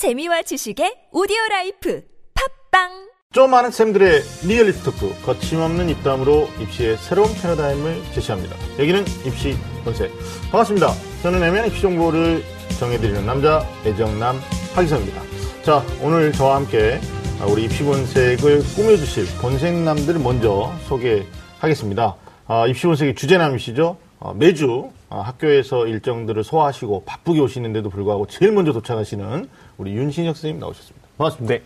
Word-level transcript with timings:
재미와 0.00 0.40
지식의 0.40 1.08
오디오 1.12 1.36
라이프 1.50 2.02
팟빵 2.70 3.10
좀 3.34 3.50
많은 3.50 3.70
쌤들의 3.70 4.22
리얼리스트 4.46 4.92
토크 4.92 5.14
거침없는 5.26 5.90
입담으로 5.90 6.48
입시의 6.58 6.96
새로운 6.96 7.28
패러다임을 7.34 8.00
제시합니다. 8.14 8.56
여기는 8.78 9.04
입시 9.26 9.54
본색 9.84 10.10
반갑습니다. 10.52 10.94
저는 11.22 11.42
애매한 11.42 11.68
입시 11.68 11.82
정보를 11.82 12.42
정해드리는 12.78 13.26
남자 13.26 13.62
애정남 13.84 14.40
하기성입니다. 14.74 15.20
자 15.64 15.84
오늘 16.00 16.32
저와 16.32 16.56
함께 16.56 16.98
우리 17.46 17.64
입시 17.64 17.84
본색을 17.84 18.62
꾸며주실 18.74 19.26
본색남들을 19.42 20.18
먼저 20.18 20.72
소개하겠습니다. 20.88 22.16
아, 22.46 22.66
입시 22.66 22.86
본색의 22.86 23.16
주제남이시죠. 23.16 23.98
어, 24.20 24.32
매주 24.32 24.90
어, 25.10 25.20
학교에서 25.22 25.86
일정들을 25.88 26.42
소화하시고 26.44 27.02
바쁘게 27.04 27.40
오시는데도 27.40 27.90
불구하고 27.90 28.26
제일 28.28 28.52
먼저 28.52 28.72
도착하시는 28.72 29.48
우리 29.76 29.92
윤신혁 29.92 30.36
선생님 30.36 30.60
나오셨습니다. 30.60 31.08
반갑습니다. 31.18 31.54
네. 31.54 31.62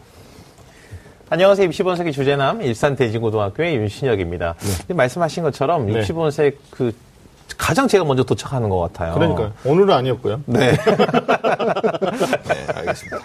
안녕하세요. 1.28 1.66
입시본색의 1.66 2.12
주제남 2.12 2.62
일산 2.62 2.96
대진고등학교의 2.96 3.76
윤신혁입니다. 3.76 4.54
네. 4.88 4.94
말씀하신 4.94 5.42
것처럼 5.42 5.86
네. 5.86 6.00
입시본색 6.00 6.58
그 6.70 6.92
가장 7.58 7.86
제가 7.86 8.04
먼저 8.04 8.24
도착하는 8.24 8.70
것 8.70 8.78
같아요. 8.80 9.12
그러니까요. 9.12 9.52
오늘은 9.66 9.90
아니었고요. 9.90 10.40
네. 10.46 10.72
네, 10.72 10.76
알겠습니다. 12.74 13.18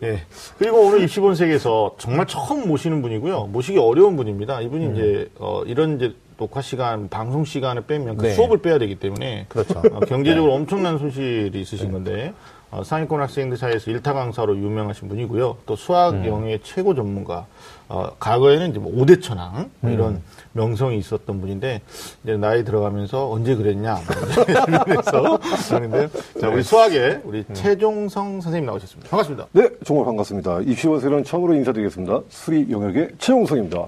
네. 0.00 0.06
예. 0.08 0.22
그리고 0.58 0.86
오늘 0.86 1.02
입시본색에서 1.02 1.96
정말 1.98 2.26
처음 2.26 2.68
모시는 2.68 3.02
분이고요. 3.02 3.46
모시기 3.46 3.78
어려운 3.78 4.16
분입니다. 4.16 4.60
이분이 4.60 4.92
이제, 4.92 5.28
어, 5.38 5.62
이런 5.66 5.96
이제 5.96 6.14
녹화 6.36 6.60
시간, 6.60 7.08
방송 7.08 7.44
시간을 7.44 7.82
빼면 7.82 8.18
그 8.18 8.26
네. 8.26 8.34
수업을 8.34 8.58
빼야 8.58 8.78
되기 8.78 8.96
때문에. 8.96 9.46
그렇죠. 9.48 9.78
어, 9.78 10.00
경제적으로 10.00 10.52
엄청난 10.54 10.98
손실이 10.98 11.58
있으신 11.60 11.92
건데, 11.92 12.34
어, 12.70 12.82
상위권 12.84 13.20
학생들 13.20 13.56
사이에서 13.56 13.90
일타 13.90 14.12
강사로 14.12 14.56
유명하신 14.56 15.08
분이고요. 15.08 15.58
또 15.64 15.76
수학, 15.76 16.14
음. 16.14 16.26
영의 16.26 16.60
최고 16.62 16.94
전문가. 16.94 17.46
어, 17.88 18.08
과거에는 18.18 18.70
이제 18.70 18.78
뭐 18.80 18.92
5대 18.92 19.22
천왕, 19.22 19.70
뭐 19.80 19.90
이런 19.90 20.14
음. 20.14 20.22
명성이 20.52 20.98
있었던 20.98 21.40
분인데, 21.40 21.80
이제 22.24 22.36
나이 22.36 22.64
들어가면서 22.64 23.30
언제 23.30 23.54
그랬냐. 23.54 24.00
그래서 24.84 25.38
그러는데, 25.68 26.08
자, 26.40 26.48
우리 26.48 26.62
수학의 26.62 27.20
우리 27.24 27.44
음. 27.48 27.54
최종성 27.54 28.40
선생님 28.40 28.66
나오셨습니다. 28.66 29.08
반갑습니다. 29.08 29.46
네, 29.52 29.68
정말 29.84 30.04
반갑습니다. 30.04 30.60
입시원세는 30.62 31.24
처음으로 31.24 31.54
인사드리겠습니다. 31.54 32.22
수리 32.28 32.70
영역의 32.70 33.10
최용성입니다. 33.18 33.86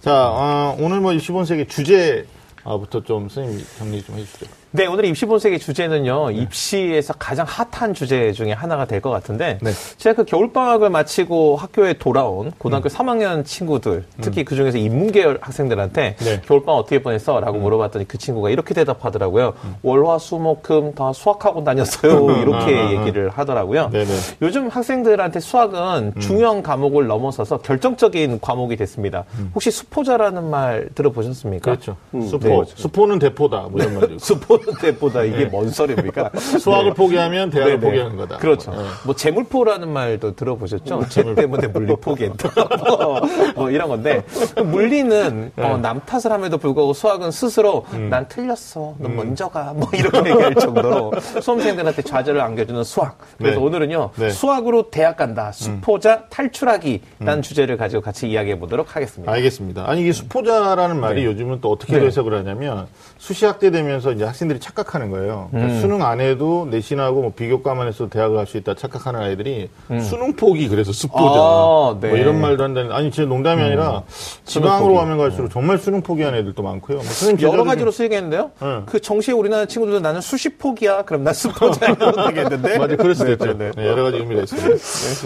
자, 0.00 0.28
어, 0.30 0.76
오늘 0.80 1.00
뭐 1.00 1.12
25세기 1.12 1.68
주제부터 1.68 3.02
좀 3.04 3.28
선생님 3.28 3.64
정리 3.78 4.02
좀 4.02 4.16
해주시죠. 4.16 4.46
네, 4.70 4.86
오늘 4.86 5.06
입시 5.06 5.24
본색의 5.24 5.60
주제는요, 5.60 6.30
입시에서 6.30 7.14
가장 7.14 7.46
핫한 7.48 7.94
주제 7.94 8.32
중에 8.32 8.52
하나가 8.52 8.84
될 8.84 9.00
것 9.00 9.08
같은데, 9.10 9.58
네. 9.62 9.70
제가 9.96 10.16
그 10.16 10.24
겨울방학을 10.24 10.90
마치고 10.90 11.56
학교에 11.56 11.94
돌아온 11.94 12.50
고등학교 12.58 12.88
3학년 12.90 13.44
친구들, 13.46 14.04
특히 14.20 14.44
그 14.44 14.54
중에서 14.56 14.76
인문계열 14.76 15.38
학생들한테 15.40 16.16
네. 16.18 16.40
겨울방학 16.44 16.80
어떻게 16.80 17.00
보냈어? 17.00 17.40
라고 17.40 17.58
물어봤더니 17.58 18.06
그 18.08 18.18
친구가 18.18 18.50
이렇게 18.50 18.74
대답하더라고요. 18.74 19.54
월화, 19.82 20.18
수, 20.18 20.36
목, 20.36 20.62
금 20.62 20.92
다 20.94 21.12
수학학원 21.12 21.64
다녔어요. 21.64 22.30
이렇게 22.42 22.96
얘기를 22.98 23.30
하더라고요. 23.30 23.88
네네. 23.90 24.10
요즘 24.42 24.68
학생들한테 24.68 25.38
수학은 25.40 26.14
중요한 26.18 26.62
과목을 26.62 27.06
넘어서서 27.06 27.58
결정적인 27.58 28.40
과목이 28.40 28.76
됐습니다. 28.76 29.24
혹시 29.54 29.70
수포자라는 29.70 30.50
말 30.50 30.88
들어보셨습니까? 30.94 31.70
그렇죠. 31.70 31.96
수포. 32.28 32.48
네. 32.48 32.72
수포는 32.74 33.18
대포다. 33.20 33.68
뭐 33.70 33.80
이런 33.80 33.94
말도. 34.00 34.18
수포는 34.18 34.57
때보다 34.80 35.24
이게 35.24 35.46
뭔 35.46 35.70
소리입니까? 35.70 36.30
수학을 36.60 36.90
네. 36.90 36.94
포기하면 36.94 37.50
대학을 37.50 37.80
네네. 37.80 37.86
포기하는 37.86 38.16
거다. 38.16 38.38
그렇죠. 38.38 38.70
뭐, 38.70 38.82
네. 38.82 38.88
뭐 39.04 39.14
재물포라는 39.14 39.88
말도 39.88 40.34
들어보셨죠? 40.34 41.08
재 41.08 41.34
때문에 41.34 41.68
물리 41.68 41.94
포기했다. 41.96 42.50
뭐, 42.88 43.20
뭐 43.54 43.70
이런 43.70 43.88
건데 43.88 44.24
그 44.54 44.60
물리는 44.60 45.52
네. 45.54 45.64
어, 45.64 45.76
남 45.78 46.00
탓을 46.00 46.32
함에도 46.32 46.58
불구하고 46.58 46.92
수학은 46.92 47.30
스스로 47.30 47.84
음. 47.92 48.08
난 48.10 48.28
틀렸어. 48.28 48.94
넌 48.98 49.16
먼저 49.16 49.48
가. 49.48 49.72
뭐 49.74 49.88
이렇게 49.92 50.18
얘기할 50.18 50.54
정도로 50.54 51.12
수험생들한테 51.40 52.02
좌절을 52.02 52.40
안겨주는 52.40 52.82
수학. 52.84 53.18
그래서 53.36 53.58
네. 53.58 53.64
오늘은요 53.64 54.10
네. 54.16 54.24
음. 54.26 54.30
수학으로 54.30 54.90
대학 54.90 55.16
간다. 55.16 55.52
수포자 55.52 56.24
탈출하기라는 56.30 57.42
주제를 57.42 57.76
가지고 57.76 58.02
같이 58.02 58.28
이야기해 58.28 58.58
보도록 58.58 58.96
하겠습니다. 58.96 59.30
알겠습니다. 59.32 59.88
아니, 59.88 60.02
이게 60.02 60.12
수포자라는 60.12 61.00
말이 61.00 61.22
네. 61.22 61.26
요즘은 61.26 61.60
또 61.60 61.70
어떻게 61.70 61.98
네. 61.98 62.06
해석을 62.06 62.34
하냐면 62.34 62.86
수시학대 63.18 63.70
되면서 63.70 64.12
이제 64.12 64.24
학생 64.24 64.47
들이 64.48 64.58
착각하는 64.60 65.10
거예요. 65.10 65.48
그러니까 65.50 65.74
음. 65.74 65.80
수능 65.80 66.02
안 66.04 66.20
해도 66.20 66.66
내신하고 66.70 67.22
뭐 67.22 67.32
비교과만 67.34 67.86
해서 67.86 68.08
대학을 68.08 68.36
갈 68.36 68.46
수 68.46 68.56
있다 68.56 68.74
착각하는 68.74 69.20
아이들이 69.20 69.68
음. 69.90 70.00
수능 70.00 70.34
포기 70.34 70.68
그래서 70.68 70.90
수포자. 70.92 71.38
아, 71.38 71.96
네. 72.00 72.08
뭐 72.08 72.16
이런 72.16 72.40
말도 72.40 72.64
한다는, 72.64 72.92
아니, 72.92 73.10
진짜 73.10 73.28
농담이 73.28 73.62
아니라 73.62 74.02
지방으로. 74.44 74.94
가면 74.94 75.18
갈수록 75.18 75.48
정말 75.50 75.78
수능 75.78 76.00
포기하는 76.02 76.38
애들도 76.40 76.62
많고요. 76.62 76.98
뭐 76.98 77.06
여러 77.42 77.64
가지로 77.64 77.90
좀- 77.90 77.96
쓰이겠는데요? 77.98 78.50
네. 78.60 78.82
그 78.86 79.00
정시에 79.00 79.34
우리나라 79.34 79.66
친구들도 79.66 80.00
나는 80.00 80.20
수시 80.20 80.48
포기야. 80.50 81.02
그럼 81.02 81.24
난 81.24 81.34
수포자 81.34 81.86
이렇게 81.86 82.34
되겠는데? 82.34 82.78
맞아, 82.78 82.96
그럴 82.96 83.14
수도 83.14 83.32
있죠. 83.32 83.46
네, 83.46 83.54
네. 83.58 83.70
네, 83.76 83.86
여러 83.86 84.02
가지 84.04 84.16
의미가 84.18 84.42
있습니다. 84.42 84.68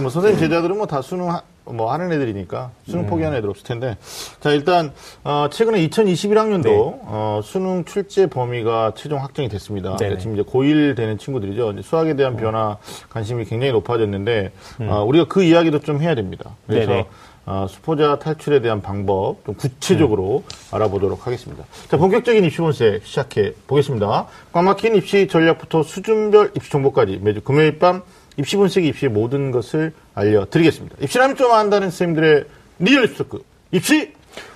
뭐 0.03 0.11
선생님 0.11 0.41
제자들은 0.41 0.77
뭐 0.77 0.87
다 0.87 1.01
수능 1.01 1.31
하, 1.31 1.41
뭐 1.65 1.93
하는 1.93 2.13
애들이니까 2.13 2.71
수능 2.89 3.07
포기하는 3.07 3.39
애들 3.39 3.49
없을 3.49 3.65
텐데. 3.65 3.97
자, 4.41 4.51
일단 4.51 4.93
어, 5.25 5.49
최근에 5.51 5.87
2021학년도 5.89 6.63
네. 6.65 7.01
어, 7.05 7.41
수능 7.43 7.85
출제 7.85 8.27
범위가 8.27 8.93
최종 8.97 9.21
확정이 9.21 9.49
됐습니다. 9.49 9.97
그러니까 9.97 10.21
지금 10.21 10.35
이제 10.35 10.43
고1 10.43 10.97
되는 10.97 11.19
친구들이죠. 11.19 11.83
수학에 11.83 12.15
대한 12.15 12.37
변화 12.37 12.77
관심이 13.11 13.45
굉장히 13.45 13.73
높아졌는데 13.73 14.53
어, 14.81 15.05
우리가 15.05 15.27
그 15.29 15.43
이야기도 15.43 15.81
좀 15.81 16.01
해야 16.01 16.15
됩니다. 16.15 16.57
그래서 16.67 16.91
네네. 16.91 17.07
어, 17.45 17.67
수포자 17.69 18.19
탈출에 18.19 18.61
대한 18.61 18.81
방법 18.83 19.45
좀 19.45 19.55
구체적으로 19.57 20.45
알아보도록 20.71 21.27
하겠습니다. 21.27 21.65
자, 21.89 21.97
본격적인 21.97 22.45
입시 22.45 22.59
본색 22.59 23.05
시작해 23.05 23.53
보겠습니다. 23.67 24.27
꽉 24.53 24.63
막힌 24.63 24.95
입시 24.95 25.27
전략부터 25.27 25.83
수준별 25.83 26.53
입시 26.55 26.71
정보까지 26.71 27.19
매주 27.23 27.41
금요일 27.41 27.79
밤 27.79 28.03
입시 28.37 28.57
본색 28.57 28.85
입시의 28.85 29.11
모든 29.11 29.51
것을 29.51 29.93
알려드리겠습니다. 30.15 30.97
입시라면 31.01 31.37
좀 31.37 31.53
안다는 31.53 31.91
선생님들의 31.91 32.45
리얼 32.79 33.05
입시 33.05 33.17
토크 33.17 33.43
입시 33.71 34.13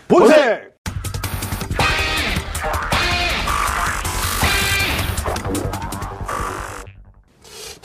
본색! 0.09 0.75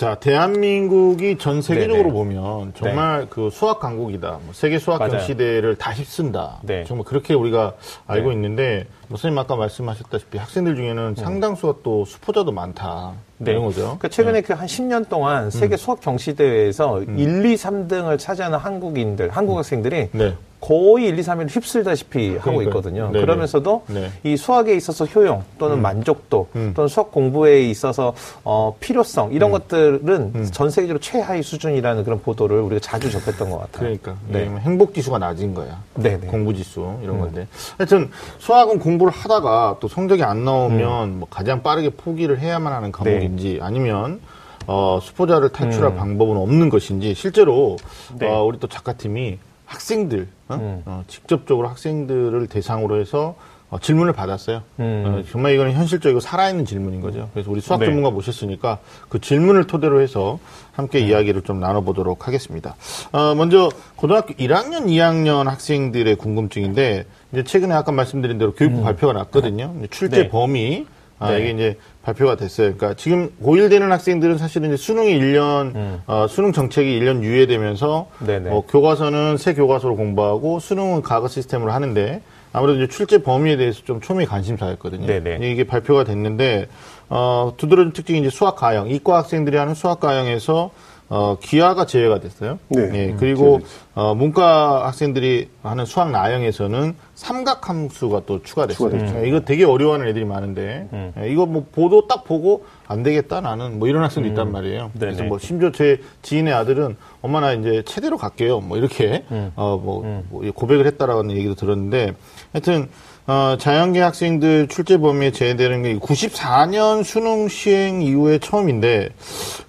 자, 0.01 0.15
대한민국이 0.15 1.37
전 1.37 1.61
세계적으로 1.61 2.05
네네. 2.05 2.11
보면 2.11 2.73
정말 2.73 3.27
그 3.29 3.51
수학 3.51 3.79
강국이다. 3.79 4.39
뭐 4.43 4.51
세계 4.51 4.79
수학 4.79 4.97
맞아요. 4.97 5.11
경시대회를 5.11 5.75
다 5.75 5.91
휩쓴다. 5.91 6.61
네. 6.63 6.85
정말 6.85 7.05
그렇게 7.05 7.35
우리가 7.35 7.73
알고 8.07 8.29
네. 8.29 8.33
있는데, 8.33 8.87
뭐 9.09 9.19
선생님 9.19 9.37
아까 9.37 9.55
말씀하셨다시피 9.57 10.39
학생들 10.39 10.75
중에는 10.75 11.13
상당수가 11.17 11.81
또 11.83 12.05
수포자도 12.05 12.51
많다. 12.51 13.13
네. 13.37 13.51
이런 13.51 13.63
거죠. 13.63 13.97
그 13.99 14.09
최근에 14.09 14.41
그 14.41 14.53
한 14.53 14.65
10년 14.65 15.07
동안 15.07 15.51
세계 15.51 15.77
수학 15.77 16.01
경시대회에서 16.01 17.03
1, 17.03 17.45
2, 17.45 17.53
3등을 17.53 18.17
차지하는 18.17 18.57
한국인들, 18.57 19.29
한국 19.29 19.55
학생들이 19.59 20.09
네. 20.13 20.35
거의 20.61 21.07
1, 21.07 21.19
2, 21.19 21.21
3위를 21.21 21.49
휩쓸다시피 21.49 22.37
하고. 22.37 22.61
있거든요. 22.61 23.07
네네. 23.11 23.21
그러면서도 23.21 23.83
네. 23.87 24.11
이 24.23 24.37
수학에 24.37 24.75
있어서 24.75 25.05
효용 25.05 25.43
또는 25.57 25.81
만족도 25.81 26.47
음. 26.55 26.73
또는 26.75 26.87
수학 26.87 27.11
공부에 27.11 27.63
있어서 27.63 28.13
어, 28.43 28.75
필요성 28.79 29.33
이런 29.33 29.49
것들은 29.49 30.51
전 30.51 30.69
세계적으로 30.69 30.99
최하위 30.99 31.41
수준이라는 31.41 32.03
그런 32.03 32.21
보도를 32.21 32.59
우리가 32.61 32.79
자주 32.79 33.09
접했던 33.09 33.49
것 33.49 33.57
같아요. 33.57 33.79
그러니까. 33.79 34.15
네. 34.27 34.39
왜냐면 34.39 34.61
행복 34.61 34.93
지수가 34.93 35.17
낮은 35.17 35.55
거야. 35.55 35.81
네네. 35.95 36.27
공부 36.27 36.53
지수, 36.53 36.93
이런 37.01 37.19
건데. 37.19 37.47
하여튼, 37.77 38.11
수학은 38.37 38.79
공부를 38.79 39.11
하다가 39.11 39.77
또 39.79 39.87
성적이 39.87 40.23
안 40.23 40.45
나오면 40.45 41.19
뭐 41.19 41.27
가장 41.29 41.63
빠르게 41.63 41.89
포기를 41.89 42.39
해야만 42.39 42.71
하는 42.71 42.91
과목인지 42.91 43.59
아니면 43.61 44.19
어, 44.67 44.99
수포자를 45.01 45.49
탈출할 45.49 45.95
방법은 45.95 46.37
없는 46.37 46.69
것인지 46.69 47.13
실제로 47.13 47.77
네. 48.17 48.27
어, 48.27 48.43
우리 48.43 48.59
또 48.59 48.67
작가팀이 48.67 49.39
학생들, 49.71 50.27
어? 50.49 50.83
어, 50.85 51.03
직접적으로 51.07 51.69
학생들을 51.69 52.47
대상으로 52.47 52.99
해서 52.99 53.35
어, 53.69 53.79
질문을 53.79 54.11
받았어요. 54.11 54.63
음. 54.81 55.03
어, 55.07 55.23
정말 55.31 55.53
이거는 55.53 55.71
현실적이고 55.71 56.19
살아있는 56.19 56.65
질문인 56.65 56.99
거죠. 56.99 57.29
그래서 57.33 57.49
우리 57.49 57.61
수학 57.61 57.79
네. 57.79 57.85
전문가 57.85 58.11
모셨으니까 58.11 58.79
그 59.07 59.21
질문을 59.21 59.65
토대로 59.65 60.01
해서 60.01 60.39
함께 60.73 60.99
이야기를 60.99 61.43
좀 61.43 61.61
나눠보도록 61.61 62.27
하겠습니다. 62.27 62.75
어, 63.13 63.33
먼저 63.33 63.69
고등학교 63.95 64.33
1학년, 64.33 64.87
2학년 64.87 65.45
학생들의 65.45 66.17
궁금증인데 66.17 67.05
이제 67.31 67.43
최근에 67.45 67.73
아까 67.73 67.93
말씀드린 67.93 68.37
대로 68.37 68.53
교육부 68.53 68.83
발표가 68.83 69.13
났거든요. 69.13 69.73
이제 69.77 69.87
출제 69.87 70.17
음. 70.17 70.21
네. 70.23 70.29
범위 70.29 70.85
아, 71.21 71.31
네. 71.31 71.39
이게 71.39 71.49
이제 71.51 71.77
발표가 72.01 72.35
됐어요. 72.35 72.73
그러니까 72.75 72.95
지금 72.95 73.29
고1 73.43 73.69
되는 73.69 73.91
학생들은 73.91 74.39
사실은 74.39 74.69
이제 74.69 74.77
수능이 74.77 75.19
1년, 75.19 76.01
어, 76.07 76.25
수능 76.27 76.51
정책이 76.51 76.99
1년 76.99 77.21
유예되면서 77.21 78.07
음. 78.21 78.47
어, 78.49 78.63
교과서는 78.67 79.37
새 79.37 79.53
교과서로 79.53 79.95
공부하고 79.95 80.59
수능은 80.59 81.03
과거 81.03 81.27
시스템으로 81.27 81.71
하는데 81.71 82.21
아무래도 82.53 82.81
이제 82.81 82.91
출제 82.91 83.19
범위에 83.19 83.55
대해서 83.55 83.81
좀 83.83 84.01
초미의 84.01 84.25
관심사였거든요. 84.25 85.05
네네. 85.05 85.47
이게 85.47 85.63
발표가 85.63 86.03
됐는데 86.03 86.67
어, 87.07 87.53
두드러진 87.55 87.93
특징이 87.93 88.19
이제 88.19 88.29
수학 88.29 88.55
가형, 88.55 88.89
이과 88.89 89.17
학생들이 89.17 89.57
하는 89.57 89.75
수학 89.75 89.99
가형에서 89.99 90.71
어, 91.11 91.37
기하가 91.41 91.85
제외가 91.85 92.21
됐어요. 92.21 92.57
네. 92.69 92.89
예, 92.93 93.09
음, 93.09 93.17
그리고. 93.19 93.59
어, 93.93 94.15
문과 94.15 94.87
학생들이 94.87 95.49
하는 95.63 95.85
수학 95.85 96.11
나형에서는 96.11 96.95
삼각 97.13 97.67
함수가 97.67 98.21
또 98.25 98.41
추가됐어요. 98.41 98.89
추가됐죠. 98.89 99.21
예, 99.21 99.27
이거 99.27 99.41
되게 99.41 99.65
어려워하는 99.65 100.07
애들이 100.07 100.23
많은데 100.23 100.87
예, 101.17 101.29
이거 101.29 101.45
뭐 101.45 101.65
보도 101.69 102.07
딱 102.07 102.23
보고 102.23 102.63
안 102.87 103.03
되겠다 103.03 103.41
나는 103.41 103.79
뭐 103.79 103.89
이런 103.89 104.01
학생도 104.03 104.29
있단 104.29 104.49
말이에요. 104.49 104.91
그래서 104.97 105.17
네네. 105.17 105.29
뭐 105.29 105.39
심지어 105.39 105.73
제 105.73 105.99
지인의 106.21 106.53
아들은 106.53 106.95
엄마 107.21 107.41
나 107.41 107.51
이제 107.51 107.83
체대로 107.85 108.17
갈게요. 108.17 108.61
뭐 108.61 108.77
이렇게 108.77 109.25
어뭐 109.55 110.23
뭐 110.29 110.51
고백을 110.55 110.85
했다라는 110.87 111.31
얘기도 111.31 111.55
들었는데 111.55 112.13
하여튼 112.53 112.87
어, 113.27 113.55
자연계 113.59 113.99
학생들 113.99 114.67
출제 114.67 114.97
범위에 114.97 115.31
제외되는 115.31 115.83
게 115.83 115.99
94년 115.99 117.03
수능 117.03 117.49
시행 117.49 118.01
이후에 118.01 118.39
처음인데 118.39 119.09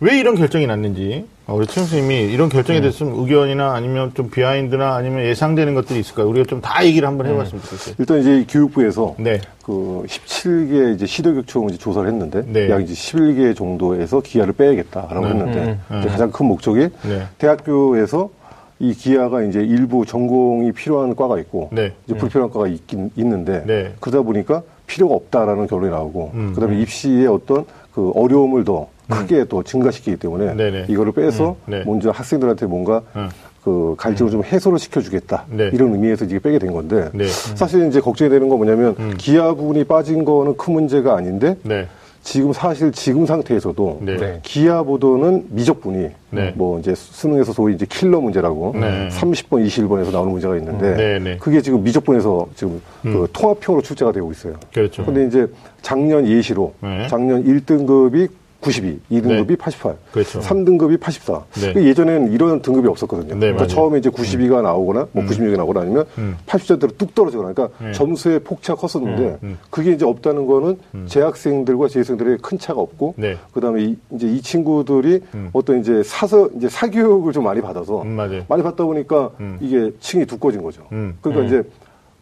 왜 0.00 0.18
이런 0.18 0.36
결정이 0.36 0.66
났는지 0.66 1.26
어, 1.46 1.54
우리 1.56 1.66
최영 1.66 1.86
선생님이 1.86 2.32
이런 2.32 2.48
결정에 2.48 2.80
대해서 2.80 2.98
좀 2.98 3.18
의견이나 3.20 3.74
아니면 3.74 4.12
좀 4.14 4.30
비하인드나 4.30 4.94
아니면 4.94 5.24
예상되는 5.24 5.74
것들이 5.74 5.98
있을까요? 6.00 6.28
우리가 6.28 6.46
좀 6.46 6.60
다 6.62 6.84
얘기를 6.86 7.08
한번 7.08 7.26
해봤으면 7.26 7.60
좋겠어요. 7.62 7.96
일단 7.98 8.20
이제 8.20 8.38
이 8.38 8.46
교육부에서 8.46 9.16
네. 9.18 9.40
그 9.64 10.04
17개 10.06 10.94
이제 10.94 11.04
시도교육청 11.06 11.68
이제 11.68 11.78
조사를 11.78 12.08
했는데 12.08 12.44
네. 12.46 12.70
약 12.70 12.80
이제 12.80 12.94
11개 12.94 13.56
정도에서 13.56 14.20
기하를 14.20 14.52
빼야겠다라고 14.52 15.26
했는데 15.26 15.78
이제 15.98 16.08
가장 16.08 16.30
큰 16.30 16.46
목적이 16.46 16.90
네. 17.02 17.26
대학교에서 17.38 18.30
이 18.78 18.94
기하가 18.94 19.42
이제 19.42 19.60
일부 19.60 20.06
전공이 20.06 20.70
필요한 20.72 21.16
과가 21.16 21.38
있고 21.40 21.68
네. 21.72 21.92
이제 22.06 22.16
불필요한 22.16 22.50
과가 22.52 22.68
있긴 22.68 23.10
있는데 23.16 23.64
네. 23.66 23.92
그러다 24.00 24.22
보니까 24.22 24.62
필요가 24.86 25.14
없다라는 25.16 25.66
결론이 25.66 25.90
나오고 25.90 26.30
음. 26.34 26.52
그다음에 26.54 26.80
입시의 26.80 27.26
어떤 27.26 27.64
그 27.94 28.10
어려움을 28.14 28.64
더 28.64 28.88
크게 29.18 29.44
또 29.44 29.62
증가시키기 29.62 30.16
때문에 30.16 30.54
네네. 30.54 30.86
이거를 30.88 31.12
빼서 31.12 31.56
음. 31.66 31.70
네. 31.70 31.82
먼저 31.84 32.10
학생들한테 32.10 32.66
뭔가 32.66 33.02
음. 33.16 33.28
그 33.64 33.94
갈증을 33.96 34.30
좀 34.30 34.42
해소를 34.42 34.78
시켜주겠다 34.78 35.44
네. 35.48 35.70
이런 35.72 35.92
의미에서 35.92 36.24
이게 36.24 36.38
빼게 36.40 36.58
된 36.58 36.72
건데 36.72 37.10
네. 37.12 37.26
사실 37.28 37.86
이제 37.86 38.00
걱정이 38.00 38.28
되는 38.28 38.48
건 38.48 38.58
뭐냐면 38.58 39.16
기하 39.16 39.54
부분이 39.54 39.84
빠진 39.84 40.24
거는 40.24 40.56
큰 40.56 40.72
문제가 40.72 41.14
아닌데 41.14 41.56
네. 41.62 41.86
지금 42.22 42.52
사실 42.52 42.92
지금 42.92 43.26
상태에서도 43.26 43.98
네. 44.02 44.16
네. 44.16 44.40
기하보다는 44.42 45.46
미적분이 45.50 46.10
네. 46.30 46.52
뭐 46.54 46.78
이제 46.78 46.94
수능에서 46.94 47.52
소위 47.52 47.74
이제 47.74 47.84
킬러 47.88 48.20
문제라고 48.20 48.74
네. 48.74 49.08
30번, 49.08 49.66
21번에서 49.66 50.12
나오는 50.12 50.30
문제가 50.30 50.56
있는데. 50.56 51.36
그게 51.40 51.60
지금 51.60 51.82
미적분에서 51.82 52.46
지금 52.54 52.80
그 53.02 53.28
통합형으로 53.32 53.82
출제가 53.82 54.12
되고 54.12 54.30
있어요. 54.30 54.54
그렇죠. 54.72 55.04
근데 55.04 55.26
이제 55.26 55.48
작년 55.82 56.26
예시로 56.26 56.74
네. 56.80 57.08
작년 57.08 57.44
1등급이 57.44 58.28
92, 58.62 59.00
2등급이 59.10 59.48
네. 59.48 59.56
88, 59.56 59.96
그렇죠. 60.12 60.40
3등급이 60.40 60.98
84. 61.00 61.42
네. 61.60 61.72
그 61.72 61.84
예전에는 61.84 62.32
이런 62.32 62.62
등급이 62.62 62.86
없었거든요. 62.86 63.34
네, 63.34 63.40
그러니까. 63.40 63.64
음. 63.64 63.68
처음에 63.68 63.98
이제 63.98 64.08
92가 64.08 64.62
나오거나 64.62 65.08
뭐 65.10 65.24
96이 65.24 65.56
나오거나 65.56 65.80
아니면 65.80 66.06
80점대로 66.46 66.96
뚝 66.96 67.12
떨어지거나 67.14 67.52
그러니까 67.52 67.76
네. 67.84 67.92
점수의 67.92 68.38
폭차가 68.40 68.80
컸었는데 68.80 69.38
음. 69.42 69.58
그게 69.68 69.92
이제 69.92 70.04
없다는 70.04 70.46
거는 70.46 70.78
재학생들과 71.06 71.88
재학생들의 71.88 72.38
큰 72.40 72.58
차가 72.58 72.80
없고 72.80 73.14
네. 73.16 73.36
그다음에 73.52 73.82
이, 73.82 73.96
이제 74.12 74.28
이 74.28 74.40
친구들이 74.40 75.22
어떤 75.52 75.80
이제 75.80 76.02
사서 76.04 76.48
이제 76.56 76.68
사교육을 76.68 77.32
좀 77.32 77.42
많이 77.42 77.60
받아서 77.60 78.02
음. 78.02 78.16
많이 78.48 78.62
받다 78.62 78.84
보니까 78.84 79.30
음. 79.40 79.58
이게 79.60 79.90
층이 79.98 80.26
두꺼워진 80.26 80.62
거죠. 80.62 80.86
음. 80.92 81.18
그러니까 81.20 81.46
이제 81.46 81.62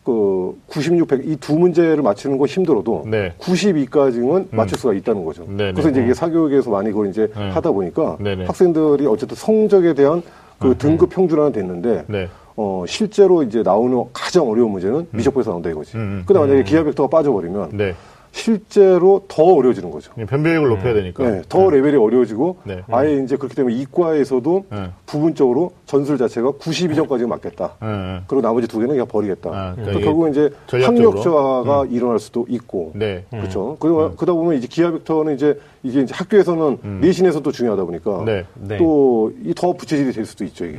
그 0.04 0.56
96, 0.68 1.06
100 1.08 1.28
이 1.28 1.36
두 1.36 1.58
문제를 1.58 2.02
맞추는 2.02 2.38
거 2.38 2.46
힘들어도 2.46 3.04
네. 3.06 3.32
92까지는 3.38 4.46
맞출 4.50 4.78
수가 4.78 4.94
있다는 4.94 5.24
거죠. 5.24 5.44
네네. 5.46 5.72
그래서 5.72 5.90
이제 5.90 6.02
이게 6.02 6.14
사교육에서 6.14 6.70
많이 6.70 6.90
그걸 6.90 7.08
이제 7.08 7.30
네. 7.36 7.50
하다 7.50 7.70
보니까 7.72 8.16
네네. 8.20 8.46
학생들이 8.46 9.06
어쨌든 9.06 9.36
성적에 9.36 9.94
대한 9.94 10.22
그 10.58 10.76
등급 10.76 11.10
평준화는 11.10 11.52
됐는데 11.52 12.04
네. 12.06 12.28
어 12.56 12.84
실제로 12.86 13.42
이제 13.42 13.62
나오는 13.62 14.04
가장 14.12 14.48
어려운 14.48 14.70
문제는 14.72 15.06
미적분에서 15.12 15.50
나온다 15.50 15.70
이거지. 15.70 15.96
음, 15.96 16.00
음. 16.00 16.22
근데 16.26 16.40
만약에 16.40 16.62
기하 16.64 16.82
벡터가 16.82 17.08
빠져버리면 17.08 17.70
네. 17.72 17.94
실제로 18.32 19.24
더 19.28 19.42
어려워지는 19.42 19.90
거죠. 19.90 20.12
변별력을 20.14 20.68
높여야 20.68 20.94
되니까. 20.94 21.28
네, 21.28 21.42
더 21.48 21.68
레벨이 21.68 21.96
어려워지고 21.96 22.58
네. 22.64 22.82
아예 22.88 23.22
이제 23.22 23.36
그렇기 23.36 23.56
때문에 23.56 23.74
이과에서도 23.76 24.64
네. 24.70 24.90
부분적으로 25.06 25.72
전술 25.86 26.16
자체가 26.16 26.52
92점까지 26.52 27.26
맞겠다. 27.26 27.72
네, 27.80 27.86
네. 27.88 28.20
그리고 28.26 28.42
나머지 28.42 28.68
두 28.68 28.78
개는 28.78 28.94
그냥 28.94 29.06
버리겠다. 29.06 29.50
아, 29.50 29.52
그러니까 29.52 29.82
그러니까 29.82 30.04
결국은 30.04 30.30
이제 30.30 30.50
전략적으로? 30.66 31.10
학력 31.10 31.22
저하가 31.22 31.86
일어날 31.90 32.18
수도 32.18 32.46
있고. 32.48 32.92
네. 32.94 33.24
그렇죠. 33.30 33.76
그러다, 33.80 34.14
그러다 34.16 34.32
보면 34.32 34.56
이제 34.56 34.66
기하 34.68 34.90
벡터는 34.90 35.34
이제 35.34 35.58
이게 35.82 36.02
이제 36.02 36.14
학교에서는 36.14 36.78
내신에서도 37.00 37.50
중요하다 37.52 37.84
보니까 37.84 38.22
네. 38.26 38.44
네. 38.54 38.76
또이 38.76 39.54
더 39.56 39.72
부채질이 39.72 40.12
될 40.12 40.26
수도 40.26 40.44
있죠. 40.44 40.66
이게 40.66 40.78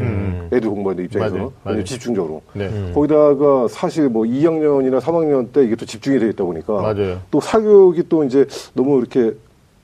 애들 0.53 0.69
공부하는 0.69 1.05
입장에서 1.05 1.33
맞아요. 1.35 1.45
는 1.47 1.53
맞아요. 1.63 1.83
집중적으로. 1.83 2.41
네. 2.53 2.91
거기다가 2.93 3.67
사실 3.67 4.09
뭐 4.09 4.25
2학년이나 4.25 4.99
3학년 4.99 5.51
때 5.51 5.63
이게 5.63 5.75
또 5.75 5.85
집중이 5.85 6.19
되어 6.19 6.29
있다 6.29 6.43
보니까 6.43 6.73
맞아요. 6.81 7.19
또 7.31 7.39
사교육이 7.41 8.03
또 8.09 8.23
이제 8.23 8.45
너무 8.73 8.99
이렇게 8.99 9.33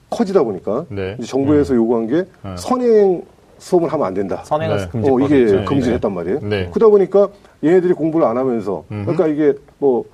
커지다 0.10 0.44
보니까 0.44 0.86
네. 0.90 1.16
이제 1.18 1.28
정부에서 1.28 1.76
요구한 1.76 2.08
게 2.08 2.26
선행 2.56 3.24
수업을 3.58 3.92
하면 3.92 4.06
안 4.06 4.14
된다. 4.14 4.44
선행학습 4.46 4.92
네. 4.92 4.92
금지법 4.92 5.20
어, 5.22 5.26
이게 5.26 5.42
있죠. 5.42 5.66
금지를 5.66 5.82
네. 5.82 5.94
했단 5.96 6.14
말이에요. 6.14 6.40
네. 6.44 6.70
그러다 6.72 6.90
보니까 6.92 7.30
얘네들이 7.64 7.94
공부를 7.94 8.28
안 8.28 8.38
하면서 8.38 8.84
그러니까 8.88 9.26
이게 9.28 9.54
뭐, 9.80 10.06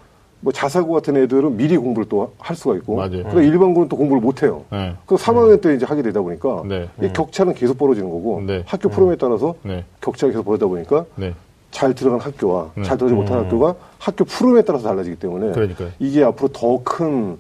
뭐 0.43 0.51
자사고 0.51 0.91
같은 0.93 1.15
애들은 1.15 1.55
미리 1.55 1.77
공부를 1.77 2.09
또 2.09 2.33
할 2.37 2.55
수가 2.55 2.75
있고 2.75 2.97
맞아요. 2.97 3.11
그러니까 3.23 3.41
일반고는 3.41 3.87
또 3.87 3.95
공부를 3.95 4.21
못 4.21 4.43
해요. 4.43 4.65
네. 4.69 4.93
그 5.05 5.15
3학년 5.15 5.61
때 5.61 5.73
이제 5.73 5.85
하게 5.85 6.01
되다 6.01 6.21
보니까 6.21 6.63
네. 6.65 6.89
이 7.01 7.07
격차는 7.13 7.53
계속 7.53 7.77
벌어지는 7.77 8.09
거고 8.09 8.41
네. 8.45 8.63
학교 8.65 8.89
프로그램에 8.89 9.15
따라서 9.17 9.55
네. 9.63 9.85
격차가 10.01 10.31
계속 10.31 10.43
벌어지다 10.43 10.67
보니까 10.67 11.05
네. 11.15 11.33
잘 11.71 11.93
들어간 11.95 12.19
학교와 12.19 12.71
잘 12.83 12.97
들어가지 12.97 13.13
못한 13.13 13.39
학교가 13.39 13.75
학교 13.97 14.25
프로그램에 14.25 14.63
따라서 14.65 14.87
달라지기 14.89 15.15
때문에 15.15 15.53
그러니까요. 15.53 15.89
이게 15.99 16.23
앞으로 16.23 16.49
더큰 16.49 17.37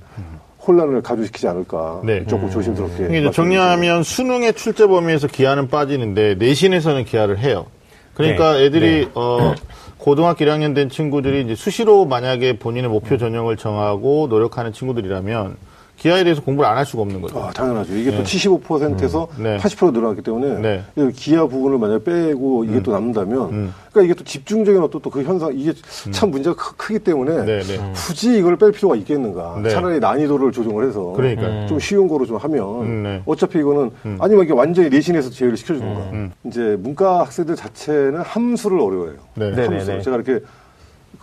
혼란을 0.65 1.01
가져시키지 1.01 1.45
않을까 1.49 2.01
네. 2.05 2.25
조금 2.25 2.49
조심스럽게 2.49 2.93
이게 2.93 3.03
이제 3.03 3.11
말씀드리죠. 3.25 3.31
정리하면 3.33 4.03
수능의 4.03 4.53
출제 4.53 4.87
범위에서 4.87 5.27
기하는 5.27 5.67
빠지는데 5.67 6.35
내신에서는 6.35 7.03
기하를 7.03 7.37
해요. 7.39 7.65
그러니까 8.13 8.53
네. 8.53 8.63
애들이 8.65 9.09
어 9.13 9.53
고등학교 10.03 10.43
1학년 10.43 10.75
된 10.75 10.89
친구들이 10.89 11.45
이제 11.45 11.55
수시로 11.55 12.03
만약에 12.03 12.59
본인의 12.59 12.89
목표 12.89 13.17
전형을 13.17 13.55
정하고 13.55 14.27
노력하는 14.27 14.73
친구들이라면 14.73 15.55
기하에 16.03 16.25
대해서 16.25 16.41
공부를 16.41 16.69
안 16.69 16.73
할 16.73 16.85
수가 16.85 17.03
없는 17.03 17.21
거죠. 17.21 17.39
아, 17.39 17.51
당연하죠. 17.51 17.95
이게 17.95 18.11
또 18.17 18.23
75%에서 18.23 19.27
네. 19.37 19.57
80% 19.57 19.93
늘어났기 19.93 20.21
때문에 20.21 20.59
네. 20.59 20.83
이 20.97 21.09
기하 21.13 21.47
부분을 21.47 21.77
만약 21.77 22.03
빼고 22.03 22.65
이게 22.65 22.83
또 22.83 22.91
남는다면 22.91 23.71
그러니까 23.91 24.01
이게 24.03 24.13
또 24.13 24.23
집중적인 24.25 24.81
어떤 24.81 24.99
또 25.01 25.09
그 25.13 25.21
현상 25.23 25.51
이게 25.53 25.71
참 26.11 26.31
문제가 26.31 26.55
크, 26.57 26.91
기 26.93 26.99
때문에 26.99 27.45
네, 27.45 27.61
네. 27.61 27.91
굳이 27.93 28.37
이걸 28.37 28.57
뺄 28.57 28.71
필요가 28.71 28.95
있겠는가. 28.95 29.59
네. 29.63 29.69
차라리 29.69 29.99
난이도를 29.99 30.51
조정을 30.51 30.87
해서 30.89 31.13
그러니까요. 31.15 31.67
좀 31.67 31.79
쉬운 31.79 32.07
거로 32.09 32.25
좀 32.25 32.35
하면 32.37 32.81
음, 32.81 33.03
네. 33.03 33.21
어차피 33.25 33.59
이거는 33.59 33.91
아니면 34.19 34.43
이게 34.43 34.51
완전히 34.53 34.89
내신에서 34.89 35.29
제외를 35.29 35.55
시켜주는가. 35.55 36.31
이제 36.47 36.75
문과 36.81 37.19
학생들 37.19 37.55
자체는 37.55 38.17
함수를 38.21 38.79
어려워해요. 38.81 39.17
네. 39.35 39.51
네. 39.51 39.61
함수. 39.67 39.85
네네네. 39.85 40.01
제가 40.01 40.17
이렇게 40.17 40.43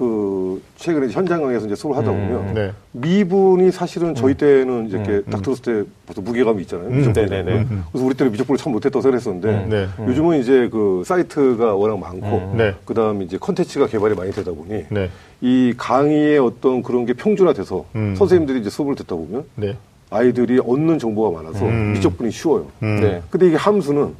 그 0.01 0.63
최근에 0.77 1.09
이제 1.09 1.15
현장 1.15 1.43
강의에서 1.43 1.67
이제 1.67 1.75
수업을 1.75 1.99
하다 1.99 2.11
보면 2.11 2.55
네. 2.55 2.73
미분이 2.93 3.71
사실은 3.71 4.15
저희 4.15 4.33
때는 4.33 4.87
이제 4.87 4.97
이렇게 4.97 5.21
딱 5.31 5.43
들었을 5.43 5.63
때 5.63 5.91
벌써 6.07 6.23
무게감이 6.23 6.63
있잖아요. 6.63 6.89
미적분이. 6.89 7.29
네네네. 7.29 7.67
그래서 7.93 8.07
우리 8.07 8.15
때는 8.15 8.33
미적분을 8.33 8.57
참 8.57 8.73
못했다고 8.73 9.03
생각했었는데 9.03 9.67
네. 9.69 9.89
요즘은 10.07 10.41
이제 10.41 10.71
그 10.73 11.03
사이트가 11.05 11.75
워낙 11.75 11.99
많고 11.99 12.55
네. 12.57 12.75
그다음에 12.87 13.27
이제 13.27 13.37
컨텐츠가 13.37 13.89
개발이 13.89 14.15
많이 14.15 14.33
되다 14.33 14.53
보니 14.53 14.87
네. 14.89 15.11
이 15.43 15.75
강의의 15.77 16.39
어떤 16.39 16.83
그런 16.83 17.05
게 17.05 17.13
평준화돼서 17.13 17.85
음. 17.95 18.15
선생님들이 18.17 18.61
이제 18.61 18.71
수업을 18.71 18.95
듣다 18.95 19.15
보면 19.17 19.45
네. 19.57 19.77
아이들이 20.09 20.61
얻는 20.65 20.99
정보가 20.99 21.43
많아서 21.43 21.67
미적분이 21.67 22.31
쉬워요. 22.31 22.69
음. 22.83 23.01
네. 23.03 23.23
근데 23.29 23.49
이게 23.49 23.57
함수는 23.57 24.15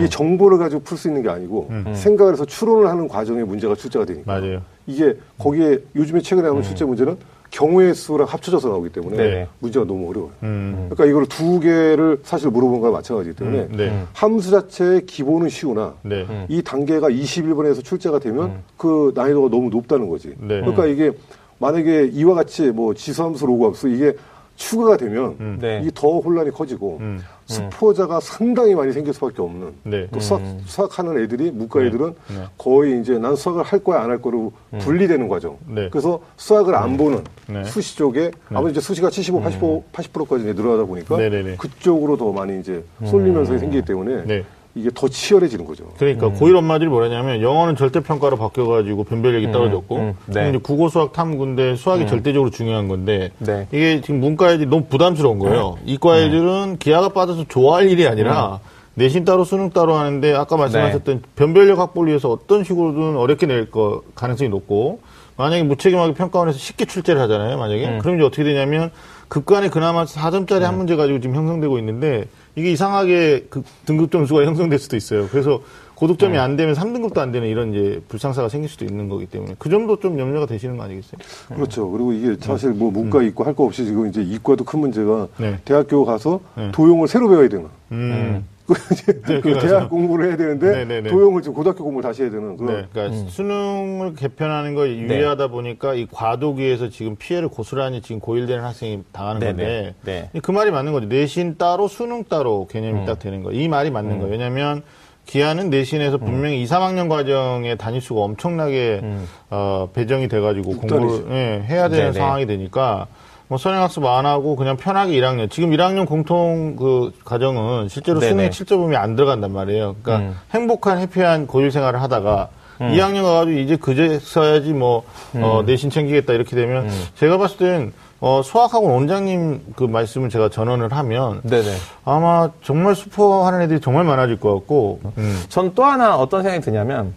이 0.00 0.08
정보를 0.08 0.56
가지고 0.56 0.80
풀 0.82 0.96
수 0.96 1.08
있는 1.08 1.22
게 1.22 1.28
아니고 1.28 1.70
생각을 1.92 2.32
해서 2.32 2.46
추론을 2.46 2.88
하는 2.88 3.06
과정에 3.08 3.44
문제가 3.44 3.74
출제가 3.74 4.06
되니까 4.06 4.32
맞아요. 4.40 4.62
이게 4.88 5.14
거기에 5.38 5.78
요즘에 5.94 6.20
최근에 6.20 6.48
나오는 6.48 6.62
출제 6.62 6.84
문제는 6.86 7.16
경우의 7.50 7.94
수랑 7.94 8.26
합쳐져서 8.26 8.68
나오기 8.68 8.90
때문에 8.90 9.16
네. 9.16 9.48
문제가 9.58 9.86
너무 9.86 10.08
어려워요. 10.10 10.32
음. 10.42 10.88
그러니까 10.90 11.06
이걸 11.06 11.26
두 11.26 11.60
개를 11.60 12.20
사실 12.22 12.50
물어본 12.50 12.80
거와 12.80 12.92
마찬가지이기 12.92 13.36
때문에 13.38 13.58
음, 13.70 13.76
네. 13.76 14.04
함수 14.12 14.50
자체의 14.50 15.06
기본은 15.06 15.48
쉬우나 15.48 15.94
네. 16.02 16.26
이 16.48 16.62
단계가 16.62 17.08
21번에서 17.08 17.84
출제가 17.84 18.18
되면 18.18 18.62
그 18.76 19.12
난이도가 19.14 19.48
너무 19.50 19.70
높다는 19.70 20.08
거지. 20.08 20.34
네. 20.38 20.60
그러니까 20.60 20.86
이게 20.86 21.12
만약에 21.58 22.10
이와 22.12 22.34
같이 22.34 22.70
뭐 22.70 22.94
지수함수, 22.94 23.46
로그함수 23.46 23.88
이게 23.88 24.14
추가가 24.56 24.96
되면 24.96 25.58
네. 25.60 25.80
이게 25.82 25.90
더 25.94 26.18
혼란이 26.18 26.50
커지고 26.50 27.00
음. 27.50 27.70
스포자가 27.70 28.20
상당히 28.20 28.74
많이 28.74 28.92
생길 28.92 29.14
수밖에 29.14 29.40
없는 29.40 29.72
네. 29.84 30.06
또 30.12 30.20
수학, 30.20 30.42
수학하는 30.66 31.18
애들이 31.22 31.50
문과 31.50 31.82
애들은 31.82 32.14
네. 32.28 32.44
거의 32.58 33.00
이제 33.00 33.18
난 33.18 33.34
수학을 33.36 33.62
할 33.62 33.82
거야 33.82 34.02
안 34.02 34.08
할 34.08 34.22
거로 34.22 34.52
분리되는 34.78 35.28
과정. 35.28 35.56
네. 35.66 35.88
그래서 35.90 36.20
수학을 36.36 36.74
안 36.74 36.96
보는 36.96 37.24
네. 37.46 37.64
수시 37.64 37.96
쪽에 37.96 38.30
아무래도 38.48 38.70
이제 38.70 38.80
수시가 38.80 39.10
75, 39.10 39.40
80%, 39.42 39.82
80%까지 39.92 40.44
이제 40.44 40.52
늘어나다 40.54 40.84
보니까. 40.84 41.16
그쪽으로 41.58 42.16
더 42.16 42.32
많이 42.32 42.58
이제 42.60 42.82
쏠리면서 43.04 43.58
생기기 43.58 43.84
때문에 43.84 44.24
네. 44.24 44.44
이게 44.74 44.90
더 44.94 45.08
치열해지는 45.08 45.64
거죠. 45.64 45.84
그러니까 45.98 46.28
고1 46.30 46.54
엄마들이 46.56 46.88
뭐라냐면 46.88 47.42
영어는 47.42 47.74
절대평가로 47.76 48.36
바뀌어가지고 48.36 49.04
변별력이 49.04 49.50
떨어졌고 49.50 49.96
음, 49.96 50.14
네. 50.26 50.50
이제 50.50 50.58
국어 50.58 50.88
수학 50.88 51.12
탐구인데 51.12 51.74
수학이 51.76 52.06
절대적으로 52.06 52.50
중요한 52.50 52.86
건데 52.86 53.30
네. 53.38 53.66
이게 53.72 54.00
지금 54.00 54.20
문과 54.20 54.52
애들이 54.52 54.68
너무 54.68 54.84
부담스러운 54.84 55.38
거예요. 55.40 55.78
이과 55.84 56.18
애들은 56.18 56.76
기하가 56.78 57.08
빠져서 57.08 57.46
좋아할 57.48 57.90
일이 57.90 58.06
아니라 58.06 58.60
내신 58.94 59.24
따로 59.24 59.44
수능 59.44 59.70
따로 59.70 59.94
하는데 59.94 60.34
아까 60.34 60.56
말씀하셨던 60.56 61.22
변별력 61.36 61.78
확보를 61.78 62.10
위해서 62.10 62.30
어떤 62.30 62.62
식으로든 62.64 63.16
어렵게 63.16 63.46
낼 63.46 63.70
거 63.70 64.02
가능성이 64.14 64.50
높고 64.50 65.00
만약에 65.36 65.62
무책임하게 65.62 66.14
평가원에서 66.14 66.58
쉽게 66.58 66.84
출제를 66.84 67.20
하잖아요. 67.22 67.58
만약에 67.58 67.98
그럼 67.98 68.16
이제 68.16 68.24
어떻게 68.24 68.42
되냐면 68.44 68.90
급간에 69.28 69.68
그나마 69.68 70.04
4점짜리 70.04 70.60
한 70.62 70.76
문제 70.78 70.96
가지고 70.96 71.20
지금 71.20 71.36
형성되고 71.36 71.78
있는데 71.78 72.24
이게 72.58 72.72
이상하게 72.72 73.46
그 73.48 73.62
등급 73.86 74.10
점수가 74.10 74.44
형성될 74.44 74.78
수도 74.80 74.96
있어요. 74.96 75.28
그래서 75.30 75.60
고득점이 75.94 76.36
안 76.38 76.56
되면 76.56 76.74
3등급도 76.74 77.18
안 77.18 77.30
되는 77.32 77.48
이런 77.48 77.70
이제 77.72 78.00
불상사가 78.08 78.48
생길 78.48 78.68
수도 78.68 78.84
있는 78.84 79.08
거기 79.08 79.26
때문에 79.26 79.54
그 79.58 79.68
점도 79.68 79.98
좀 79.98 80.18
염려가 80.18 80.46
되시는 80.46 80.76
거 80.76 80.82
아니겠어요? 80.84 81.18
그렇죠. 81.54 81.90
그리고 81.90 82.12
이게 82.12 82.36
사실 82.40 82.70
뭐 82.70 82.90
문과 82.90 83.22
있고 83.22 83.44
할 83.44 83.54
거 83.54 83.64
없이 83.64 83.84
지금 83.84 84.08
이제 84.08 84.22
이과도 84.22 84.64
큰 84.64 84.80
문제가 84.80 85.26
네. 85.38 85.58
대학교 85.64 86.04
가서 86.04 86.40
네. 86.56 86.70
도용을 86.72 87.08
새로 87.08 87.28
배워야 87.28 87.48
되나. 87.48 87.68
음. 87.92 88.44
그 88.74 88.94
이제 88.94 89.12
네, 89.12 89.40
그 89.40 89.40
그래서. 89.40 89.66
대학 89.66 89.88
공부를 89.90 90.28
해야 90.28 90.36
되는데 90.36 90.70
네네네. 90.84 91.10
도용을 91.10 91.40
지금 91.42 91.54
고등학교 91.54 91.84
공부를 91.84 92.08
다시 92.08 92.22
해야 92.22 92.30
되는 92.30 92.56
그런 92.56 92.76
네, 92.82 92.86
그러니까 92.92 93.30
수능을 93.30 94.14
개편하는 94.14 94.74
거 94.74 94.86
유예하다 94.88 95.48
보니까 95.48 95.94
이 95.94 96.06
과도기에서 96.10 96.90
지금 96.90 97.16
피해를 97.16 97.48
고스란히 97.48 98.02
지금 98.02 98.20
고1 98.20 98.46
되는 98.46 98.62
학생이 98.62 99.02
당하는. 99.12 99.40
건데 99.40 99.94
네. 100.04 100.30
그 100.42 100.50
말이 100.50 100.70
맞는 100.70 100.92
거죠. 100.92 101.06
내신 101.06 101.56
따로 101.56 101.88
수능 101.88 102.24
따로 102.24 102.66
개념이 102.66 103.06
딱 103.06 103.18
되는 103.18 103.42
거예요. 103.42 103.58
이 103.58 103.68
말이 103.68 103.90
맞는 103.90 104.18
거예요. 104.18 104.30
왜냐하면 104.32 104.82
기아는 105.24 105.68
내신에서 105.70 106.18
분명히 106.18 106.62
2, 106.62 106.64
3학년 106.66 107.08
과정에 107.08 107.74
단위수가 107.76 108.20
엄청나게 108.20 109.02
어, 109.50 109.88
배정이 109.92 110.28
돼가지고 110.28 110.76
공부를. 110.76 111.26
예, 111.30 111.64
해야 111.66 111.88
되는 111.88 112.04
네네. 112.06 112.12
상황이 112.12 112.46
되니까 112.46 113.06
뭐 113.48 113.56
선행학습 113.56 114.04
안 114.04 114.26
하고 114.26 114.56
그냥 114.56 114.76
편하게 114.76 115.12
1학년 115.14 115.50
지금 115.50 115.70
1학년 115.70 116.06
공통 116.06 116.76
그 116.76 117.12
과정은 117.24 117.88
실제로 117.88 118.20
네네. 118.20 118.30
수능에 118.30 118.50
7점이 118.50 118.94
안 118.94 119.16
들어간단 119.16 119.52
말이에요. 119.52 119.96
그러니까 120.02 120.28
음. 120.28 120.36
행복한 120.52 120.98
해피한 120.98 121.46
고일 121.46 121.70
생활을 121.70 122.00
하다가 122.02 122.50
2학년 122.78 123.22
가가지고 123.22 123.58
이제 123.58 123.76
그제 123.76 124.20
써야지 124.20 124.72
뭐 124.72 125.02
음. 125.34 125.42
어, 125.42 125.62
내신 125.62 125.90
챙기겠다 125.90 126.34
이렇게 126.34 126.54
되면 126.54 126.88
제가 127.16 127.38
봤을 127.38 127.56
땐 127.56 127.92
어, 128.20 128.42
수학학원 128.44 128.92
원장님 128.92 129.74
그 129.76 129.84
말씀을 129.84 130.28
제가 130.28 130.48
전언을 130.48 130.92
하면 130.92 131.40
네네. 131.42 131.74
아마 132.04 132.50
정말 132.62 132.94
수포하는 132.94 133.62
애들이 133.62 133.80
정말 133.80 134.04
많아질 134.04 134.38
것 134.40 134.54
같고 134.54 135.00
음. 135.16 135.42
전또 135.48 135.84
하나 135.84 136.16
어떤 136.16 136.42
생각이 136.42 136.62
드냐면 136.64 137.14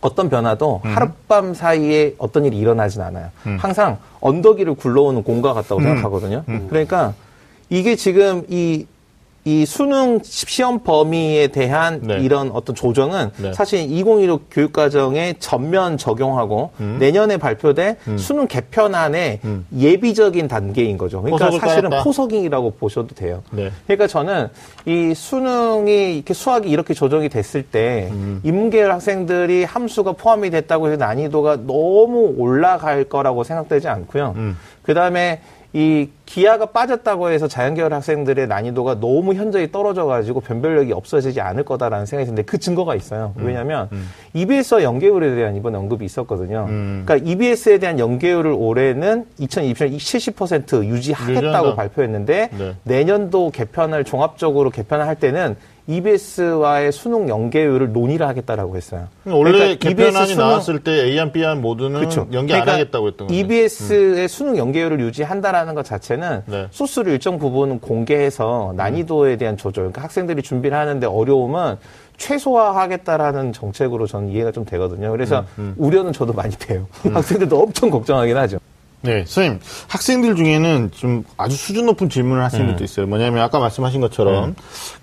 어떤 0.00 0.28
변화도 0.28 0.80
음. 0.84 0.96
하룻밤 0.96 1.54
사이에 1.54 2.14
어떤 2.18 2.44
일이 2.44 2.58
일어나진 2.58 3.02
않아요. 3.02 3.28
항상 3.58 3.98
언덕 4.20 4.58
위를 4.58 4.74
굴러오는 4.74 5.22
공과 5.22 5.52
음. 5.52 5.54
같다고 5.54 5.80
생각하거든요. 5.80 6.44
그러니까 6.68 7.14
이게 7.68 7.96
지금 7.96 8.44
이, 8.48 8.86
이 9.44 9.64
수능 9.64 10.20
시험 10.22 10.80
범위에 10.80 11.46
대한 11.48 12.00
네. 12.02 12.18
이런 12.20 12.50
어떤 12.50 12.74
조정은 12.74 13.30
네. 13.38 13.52
사실 13.54 13.80
2016 13.90 14.48
교육과정에 14.50 15.34
전면 15.38 15.96
적용하고 15.96 16.72
음. 16.80 16.98
내년에 17.00 17.38
발표될 17.38 17.96
수능 18.16 18.46
개편안의 18.46 19.40
예비적인 19.76 20.46
단계인 20.46 20.98
거죠. 20.98 21.22
그러니까 21.22 21.50
사실은 21.52 21.88
깔았다. 21.88 22.04
포석이라고 22.04 22.72
보셔도 22.72 23.14
돼요. 23.14 23.42
네. 23.50 23.70
그러니까 23.86 24.06
저는 24.06 24.48
이 24.84 25.14
수능이 25.14 26.16
이렇게 26.16 26.34
수학이 26.34 26.68
이렇게 26.68 26.92
조정이 26.92 27.30
됐을 27.30 27.62
때 27.62 28.08
음. 28.10 28.40
인문계열 28.44 28.92
학생들이 28.92 29.64
함수가 29.64 30.12
포함이 30.12 30.50
됐다고 30.50 30.88
해서 30.88 30.96
난이도가 30.98 31.56
너무 31.66 32.34
올라갈 32.36 33.04
거라고 33.04 33.44
생각되지 33.44 33.88
않고요. 33.88 34.34
음. 34.36 34.58
그 34.82 34.92
다음에 34.92 35.40
이 35.72 36.08
기하가 36.26 36.66
빠졌다고 36.66 37.30
해서 37.30 37.46
자연계열 37.46 37.92
학생들의 37.92 38.48
난이도가 38.48 38.98
너무 38.98 39.34
현저히 39.34 39.70
떨어져가지고 39.70 40.40
변별력이 40.40 40.92
없어지지 40.92 41.40
않을 41.40 41.64
거다라는 41.64 42.06
생각이 42.06 42.26
드는데 42.26 42.42
그 42.42 42.58
증거가 42.58 42.96
있어요. 42.96 43.34
음. 43.36 43.46
왜냐하면 43.46 43.88
EBS와 44.34 44.82
연계율에 44.82 45.34
대한 45.36 45.54
이번 45.54 45.76
언급이 45.76 46.04
있었거든요. 46.04 46.66
음. 46.68 47.02
그러니까 47.06 47.30
EBS에 47.30 47.78
대한 47.78 47.98
연계율을 48.00 48.52
올해는 48.52 49.26
2020년 49.38 49.96
70% 49.96 50.84
유지하겠다고 50.84 51.46
유지한다. 51.46 51.74
발표했는데 51.76 52.50
네. 52.56 52.74
내년도 52.82 53.50
개편을 53.50 54.04
종합적으로 54.04 54.70
개편을 54.70 55.06
할 55.06 55.14
때는 55.16 55.56
EBS와의 55.90 56.92
수능 56.92 57.28
연계율을 57.28 57.92
논의를 57.92 58.26
하겠다라고 58.28 58.76
했어요. 58.76 59.08
원래 59.26 59.52
그러니까 59.52 59.88
개편안이 59.88 60.16
EBS 60.16 60.32
수능- 60.34 60.46
나왔을 60.48 60.78
때 60.84 60.92
A안 61.04 61.32
B안 61.32 61.60
모두는 61.60 62.00
그렇죠. 62.00 62.26
연계 62.32 62.54
안 62.54 62.68
하겠다고 62.68 63.08
했던 63.08 63.26
거죠. 63.26 63.38
EBS의 63.38 64.28
수능 64.28 64.56
연계율을 64.56 65.00
유지한다라는 65.00 65.74
것 65.74 65.84
자체는 65.84 66.42
네. 66.46 66.66
소스를 66.70 67.12
일정 67.12 67.38
부분 67.38 67.80
공개해서 67.80 68.72
난이도에 68.76 69.36
대한 69.36 69.56
조절, 69.56 69.84
그러니까 69.84 70.02
학생들이 70.02 70.42
준비를 70.42 70.76
하는데 70.76 71.06
어려움은 71.06 71.76
최소화하겠다라는 72.16 73.52
정책으로 73.52 74.06
저는 74.06 74.28
이해가 74.28 74.52
좀 74.52 74.64
되거든요. 74.64 75.10
그래서 75.10 75.44
음, 75.58 75.74
우려는 75.78 76.12
저도 76.12 76.32
많이 76.32 76.54
돼요. 76.56 76.86
학생들도 77.02 77.58
엄청 77.62 77.90
걱정하긴 77.90 78.36
하죠. 78.36 78.58
네, 79.02 79.24
선생님. 79.26 79.60
학생들 79.88 80.36
중에는 80.36 80.90
좀 80.92 81.24
아주 81.38 81.56
수준 81.56 81.86
높은 81.86 82.10
질문을 82.10 82.36
할 82.38 82.44
학생들도 82.44 82.84
있어요. 82.84 83.06
뭐냐면 83.06 83.42
아까 83.42 83.58
말씀하신 83.58 84.00
것처럼 84.02 84.54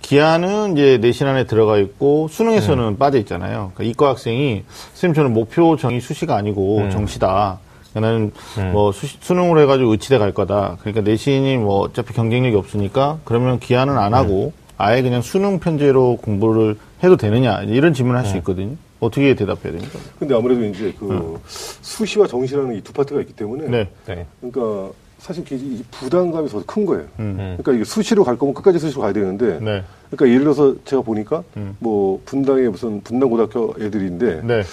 기하는 0.01 0.73
이제 0.73 0.97
내신 1.01 1.25
안에 1.27 1.45
들어가 1.45 1.77
있고 1.79 2.27
수능에서는 2.29 2.97
빠져 2.99 3.17
있잖아요. 3.19 3.71
그러니까 3.73 3.83
이과 3.83 4.09
학생이 4.09 4.63
선생님 4.93 5.15
저는 5.15 5.33
목표 5.33 5.77
정의 5.77 5.99
수시가 6.01 6.35
아니고 6.35 6.81
정시다. 6.91 7.59
나는 7.93 8.31
뭐 8.71 8.91
수시- 8.91 9.17
수능으로 9.19 9.59
해가지고 9.61 9.91
의치대 9.93 10.19
갈 10.19 10.31
거다. 10.31 10.77
그러니까 10.81 11.01
내신이 11.01 11.57
뭐 11.57 11.79
어차피 11.79 12.13
경쟁력이 12.13 12.55
없으니까 12.55 13.17
그러면 13.23 13.59
기하는 13.59 13.97
안 13.97 14.13
하고 14.13 14.53
아예 14.77 15.01
그냥 15.01 15.23
수능 15.23 15.59
편제로 15.59 16.17
공부를 16.17 16.77
해도 17.03 17.17
되느냐 17.17 17.61
이런 17.63 17.95
질문을 17.95 18.19
할 18.19 18.27
수 18.27 18.37
있거든요. 18.37 18.75
어떻게 18.99 19.35
대답해야 19.35 19.73
됩니까? 19.73 19.99
근데 20.19 20.33
아무래도 20.35 20.63
이제 20.65 20.93
그 20.99 21.39
수시와 21.45 22.27
정시라는 22.27 22.75
이 22.75 22.81
두 22.81 22.93
파트가 22.93 23.21
있기 23.21 23.33
때문에 23.33 23.67
네. 23.67 23.89
네. 24.05 24.25
그러니까 24.41 24.91
사실 25.19 25.43
이- 25.51 25.55
이 25.55 25.83
부담감이 25.91 26.47
더 26.49 26.61
큰 26.65 26.85
거예요. 26.85 27.05
음. 27.19 27.35
그러니까 27.57 27.73
이게 27.73 27.83
수시로 27.83 28.23
갈 28.23 28.37
거면 28.37 28.53
끝까지 28.53 28.79
수시로 28.79 29.01
가야 29.01 29.13
되는데 29.13 29.59
네. 29.59 29.83
그러니까 30.09 30.27
예를 30.27 30.39
들어서 30.41 30.75
제가 30.85 31.01
보니까 31.01 31.43
음. 31.57 31.75
뭐 31.79 32.21
분당에 32.25 32.67
무슨 32.69 33.01
분당 33.01 33.29
고등학교 33.29 33.73
애들인데 33.79 34.41
네. 34.43 34.63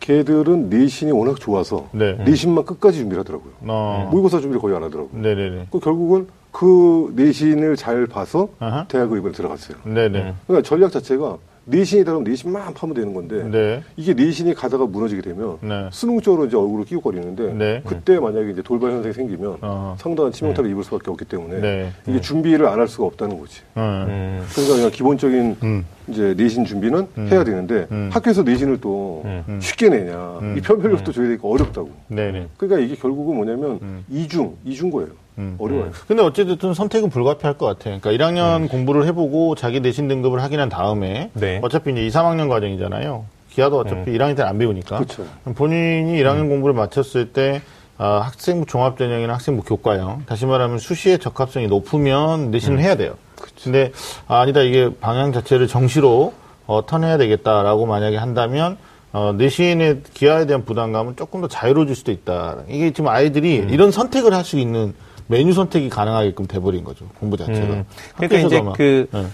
걔들은 0.00 0.68
내신이 0.68 1.12
워낙 1.12 1.38
좋아서 1.38 1.88
네. 1.92 2.14
내신만 2.24 2.64
끝까지 2.64 2.98
준비를 2.98 3.20
하더라고요. 3.20 3.52
어. 3.68 4.08
모의고사 4.10 4.40
준비를 4.40 4.60
거의 4.60 4.74
안 4.76 4.82
하더라고요. 4.82 5.20
네네네. 5.20 5.68
그 5.70 5.78
결국은 5.78 6.26
그 6.50 7.12
내신을 7.16 7.76
잘 7.76 8.06
봐서 8.06 8.48
아하. 8.58 8.84
대학을 8.88 9.18
이번에 9.18 9.32
들어갔어요. 9.32 9.76
네네. 9.84 10.34
그러니까 10.46 10.68
전략 10.68 10.90
자체가 10.90 11.38
내신이다 11.64 12.10
그러면 12.12 12.24
내신만 12.28 12.74
파면 12.74 12.94
되는 12.94 13.14
건데 13.14 13.44
네. 13.50 13.82
이게 13.96 14.14
내신이 14.14 14.54
가다가 14.54 14.84
무너지게 14.86 15.22
되면 15.22 15.58
네. 15.60 15.88
수능 15.92 16.20
쪽으로 16.20 16.46
이제 16.46 16.56
얼굴을 16.56 16.84
끼고거리는데 16.84 17.52
네. 17.54 17.82
그때 17.86 18.18
만약에 18.18 18.50
이제 18.50 18.62
돌발 18.62 18.90
현상이 18.90 19.14
생기면 19.14 19.58
어허. 19.60 19.96
상당한 19.98 20.32
치명타를 20.32 20.68
입을 20.70 20.82
수밖에 20.84 21.10
없기 21.10 21.24
때문에 21.26 21.60
네. 21.60 21.92
이게 22.06 22.20
준비를 22.20 22.66
안 22.66 22.82
할 22.82 22.88
수가 22.88 23.04
없다는 23.04 23.38
거지. 23.38 23.60
어. 23.76 24.06
음. 24.08 24.44
그러니까 24.52 24.74
그냥 24.76 24.90
기본적인 24.90 25.56
음. 25.62 25.84
이제 26.08 26.34
내신 26.36 26.64
준비는 26.64 27.06
해야 27.30 27.44
되는데 27.44 27.86
음. 27.92 28.10
학교에서 28.12 28.42
내신을 28.42 28.80
또 28.80 29.24
쉽게 29.60 29.88
내냐 29.88 30.40
이 30.56 30.60
편별력도 30.60 31.12
줘야 31.12 31.26
되니까 31.28 31.46
어렵다고. 31.46 31.90
그러니까 32.08 32.80
이게 32.80 32.96
결국은 32.96 33.36
뭐냐면 33.36 34.02
이중 34.10 34.56
이중 34.64 34.90
거예요. 34.90 35.10
음. 35.38 35.56
어려워요. 35.58 35.90
근데 36.06 36.22
어쨌든 36.22 36.74
선택은 36.74 37.10
불가피할 37.10 37.56
것 37.56 37.66
같아요. 37.66 37.98
그러니까 38.00 38.10
1학년 38.10 38.68
공부를 38.68 39.06
해보고 39.06 39.54
자기 39.54 39.80
내신 39.80 40.08
등급을 40.08 40.42
하긴 40.42 40.60
한 40.60 40.68
다음에 40.68 41.30
네. 41.34 41.58
어차피 41.62 41.92
이제 41.92 42.04
2, 42.04 42.08
3학년 42.10 42.48
과정이잖아요. 42.48 43.24
기아도 43.50 43.78
어차피 43.78 44.12
1학년 44.12 44.36
때는 44.36 44.46
안 44.46 44.58
배우니까. 44.58 45.04
그럼 45.42 45.54
본인이 45.54 46.14
1학년 46.22 46.48
공부를 46.48 46.74
마쳤을 46.74 47.32
때 47.32 47.62
아, 47.98 48.20
학생부 48.24 48.66
종합전형이나 48.66 49.34
학생부 49.34 49.62
교과형 49.62 50.24
다시 50.26 50.46
말하면 50.46 50.78
수시의 50.78 51.18
적합성이 51.18 51.66
높으면 51.68 52.50
내신을 52.50 52.80
해야 52.80 52.96
돼요. 52.96 53.14
근데 53.62 53.92
아, 54.26 54.44
니다 54.46 54.60
이게 54.62 54.90
방향 55.00 55.32
자체를 55.32 55.68
정시로 55.68 56.32
어, 56.66 56.84
턴해야 56.86 57.18
되겠다라고 57.18 57.86
만약에 57.86 58.16
한다면 58.16 58.78
어, 59.12 59.34
내신의 59.36 60.02
기하에 60.14 60.46
대한 60.46 60.64
부담감은 60.64 61.16
조금 61.16 61.42
더 61.42 61.48
자유로워질 61.48 61.94
수도 61.94 62.12
있다. 62.12 62.58
이게 62.68 62.90
지금 62.92 63.08
아이들이 63.08 63.56
이런 63.70 63.90
선택을 63.90 64.32
할 64.32 64.44
수 64.44 64.58
있는 64.58 64.94
메뉴 65.32 65.54
선택이 65.54 65.88
가능하게끔 65.88 66.46
돼버린 66.46 66.84
거죠. 66.84 67.06
공부 67.18 67.38
자체가. 67.38 67.66
음. 67.66 67.84
그러니까 68.16 68.46
이제 68.46 68.58
아마. 68.58 68.72
그 68.74 69.08
네. 69.10 69.24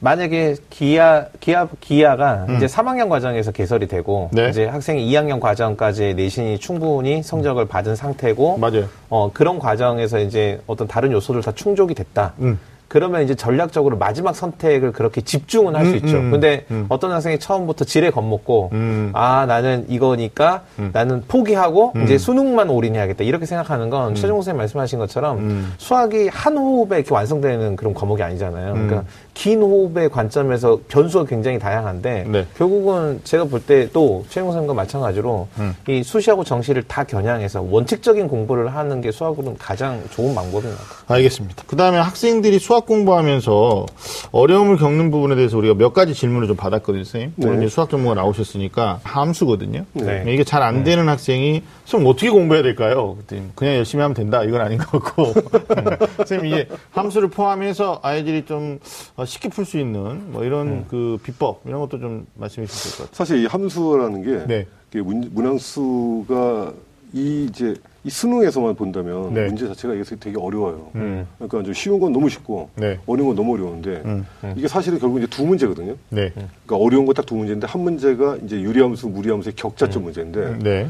만약에 0.00 0.56
기아 0.68 1.24
기아 1.40 1.66
기아가 1.80 2.46
이제 2.56 2.66
3학년 2.66 3.08
과정에서 3.08 3.50
개설이 3.50 3.88
되고 3.88 4.28
음. 4.32 4.36
네. 4.36 4.50
이제 4.50 4.66
학생이 4.66 5.10
2학년 5.10 5.40
과정까지 5.40 6.14
내신이 6.14 6.58
충분히 6.58 7.22
성적을 7.22 7.66
받은 7.66 7.96
상태고 7.96 8.58
맞아요. 8.58 8.84
어 9.08 9.30
그런 9.32 9.58
과정에서 9.58 10.20
이제 10.20 10.60
어떤 10.66 10.86
다른 10.86 11.12
요소들 11.12 11.40
다 11.40 11.50
충족이 11.52 11.94
됐다. 11.94 12.34
음. 12.40 12.60
그러면 12.88 13.22
이제 13.22 13.34
전략적으로 13.34 13.98
마지막 13.98 14.34
선택을 14.34 14.92
그렇게 14.92 15.20
집중은 15.20 15.76
할수 15.76 15.92
음, 15.92 15.96
있죠. 15.96 16.16
음, 16.16 16.30
근데 16.30 16.64
음. 16.70 16.86
어떤 16.88 17.12
학생이 17.12 17.38
처음부터 17.38 17.84
지레 17.84 18.10
겁먹고 18.10 18.70
음. 18.72 19.10
아 19.12 19.44
나는 19.46 19.84
이거니까 19.88 20.62
나는 20.92 21.22
포기하고 21.28 21.92
이제 22.02 22.16
수능만 22.16 22.70
올인해야겠다 22.70 23.24
이렇게 23.24 23.44
생각하는 23.44 23.90
건 23.90 24.14
최종 24.14 24.38
선생님 24.38 24.58
말씀하신 24.58 24.98
것처럼 24.98 25.38
음. 25.38 25.74
수학이 25.76 26.28
한 26.28 26.56
호흡에 26.56 26.96
이렇게 26.96 27.14
완성되는 27.14 27.76
그런 27.76 27.92
과목이 27.92 28.22
아니잖아요. 28.22 28.72
그러니까 28.72 29.04
긴 29.38 29.62
호흡의 29.62 30.08
관점에서 30.08 30.80
변수가 30.88 31.26
굉장히 31.26 31.60
다양한데 31.60 32.24
네. 32.26 32.44
결국은 32.56 33.20
제가 33.22 33.44
볼때또 33.44 34.24
최종 34.28 34.48
선생님과 34.48 34.74
마찬가지로 34.74 35.46
음. 35.58 35.76
이 35.86 36.02
수시하고 36.02 36.42
정시를 36.42 36.82
다 36.88 37.04
겨냥해서 37.04 37.62
원칙적인 37.62 38.26
공부를 38.26 38.74
하는 38.74 39.00
게 39.00 39.12
수학으로는 39.12 39.56
가장 39.56 40.02
좋은 40.10 40.34
방법인 40.34 40.70
것 40.72 40.76
같아요. 40.76 41.16
알겠습니다. 41.18 41.62
그 41.68 41.76
다음에 41.76 41.98
학생들이 41.98 42.58
수학 42.58 42.84
공부하면서 42.86 43.86
어려움을 44.32 44.76
겪는 44.76 45.12
부분에 45.12 45.36
대해서 45.36 45.56
우리가 45.56 45.74
몇 45.74 45.92
가지 45.92 46.14
질문을 46.14 46.48
좀 46.48 46.56
받았거든요, 46.56 47.04
선생님. 47.04 47.32
네. 47.36 47.48
오늘 47.48 47.70
수학 47.70 47.90
전문가 47.90 48.20
나오셨으니까 48.20 48.98
함수거든요. 49.04 49.84
네. 49.92 50.24
이게 50.26 50.42
잘 50.42 50.58
안 50.64 50.82
되는 50.82 51.08
학생이 51.08 51.62
선생님 51.84 52.10
어떻게 52.10 52.28
공부해야 52.28 52.64
될까요? 52.64 53.16
그냥 53.54 53.76
열심히 53.76 54.02
하면 54.02 54.14
된다. 54.14 54.42
이건 54.42 54.60
아닌 54.62 54.78
것 54.78 55.00
같고. 55.00 55.26
음. 55.30 56.06
선생님 56.16 56.46
이게 56.46 56.68
함수를 56.90 57.28
포함해서 57.28 58.00
아이들이 58.02 58.44
좀 58.44 58.80
어, 59.14 59.27
쉽게 59.28 59.48
풀 59.50 59.64
수 59.64 59.78
있는 59.78 60.32
뭐 60.32 60.44
이런 60.44 60.66
음. 60.68 60.84
그 60.88 61.18
비법 61.22 61.60
이런 61.66 61.80
것도 61.80 62.00
좀 62.00 62.26
말씀해 62.34 62.66
주실 62.66 62.92
것 62.92 62.98
같아요. 63.04 63.14
사실 63.14 63.44
이 63.44 63.46
함수라는 63.46 64.22
게 64.22 64.46
네. 64.46 64.66
문, 65.00 65.30
문항수가 65.32 66.72
이 67.12 67.44
이제 67.48 67.74
이 68.04 68.10
수능에서만 68.10 68.74
본다면 68.74 69.34
네. 69.34 69.46
문제 69.46 69.66
자체가 69.68 69.94
이게 69.94 70.02
되게 70.16 70.38
어려워요. 70.38 70.90
음. 70.94 71.26
그러니까 71.36 71.62
좀 71.62 71.74
쉬운 71.74 72.00
건 72.00 72.12
너무 72.12 72.28
쉽고 72.28 72.70
네. 72.74 72.98
어려운 73.06 73.28
건 73.28 73.36
너무 73.36 73.54
어려운데 73.54 74.02
음. 74.04 74.26
이게 74.56 74.66
사실은 74.68 74.98
결국 74.98 75.18
이제 75.18 75.26
두 75.28 75.44
문제거든요. 75.44 75.94
네. 76.10 76.30
그러니까 76.32 76.76
어려운 76.76 77.06
거딱두 77.06 77.34
문제인데 77.34 77.66
한 77.66 77.82
문제가 77.82 78.36
이제 78.44 78.60
유리함수, 78.60 79.08
무리함수의 79.08 79.54
격자점 79.56 80.04
문제인데 80.04 80.58
네. 80.62 80.88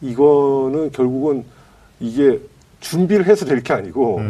이거는 0.00 0.90
결국은 0.92 1.44
이게 2.00 2.38
준비를 2.80 3.26
해서 3.26 3.44
될 3.44 3.62
게 3.62 3.72
아니고 3.72 4.20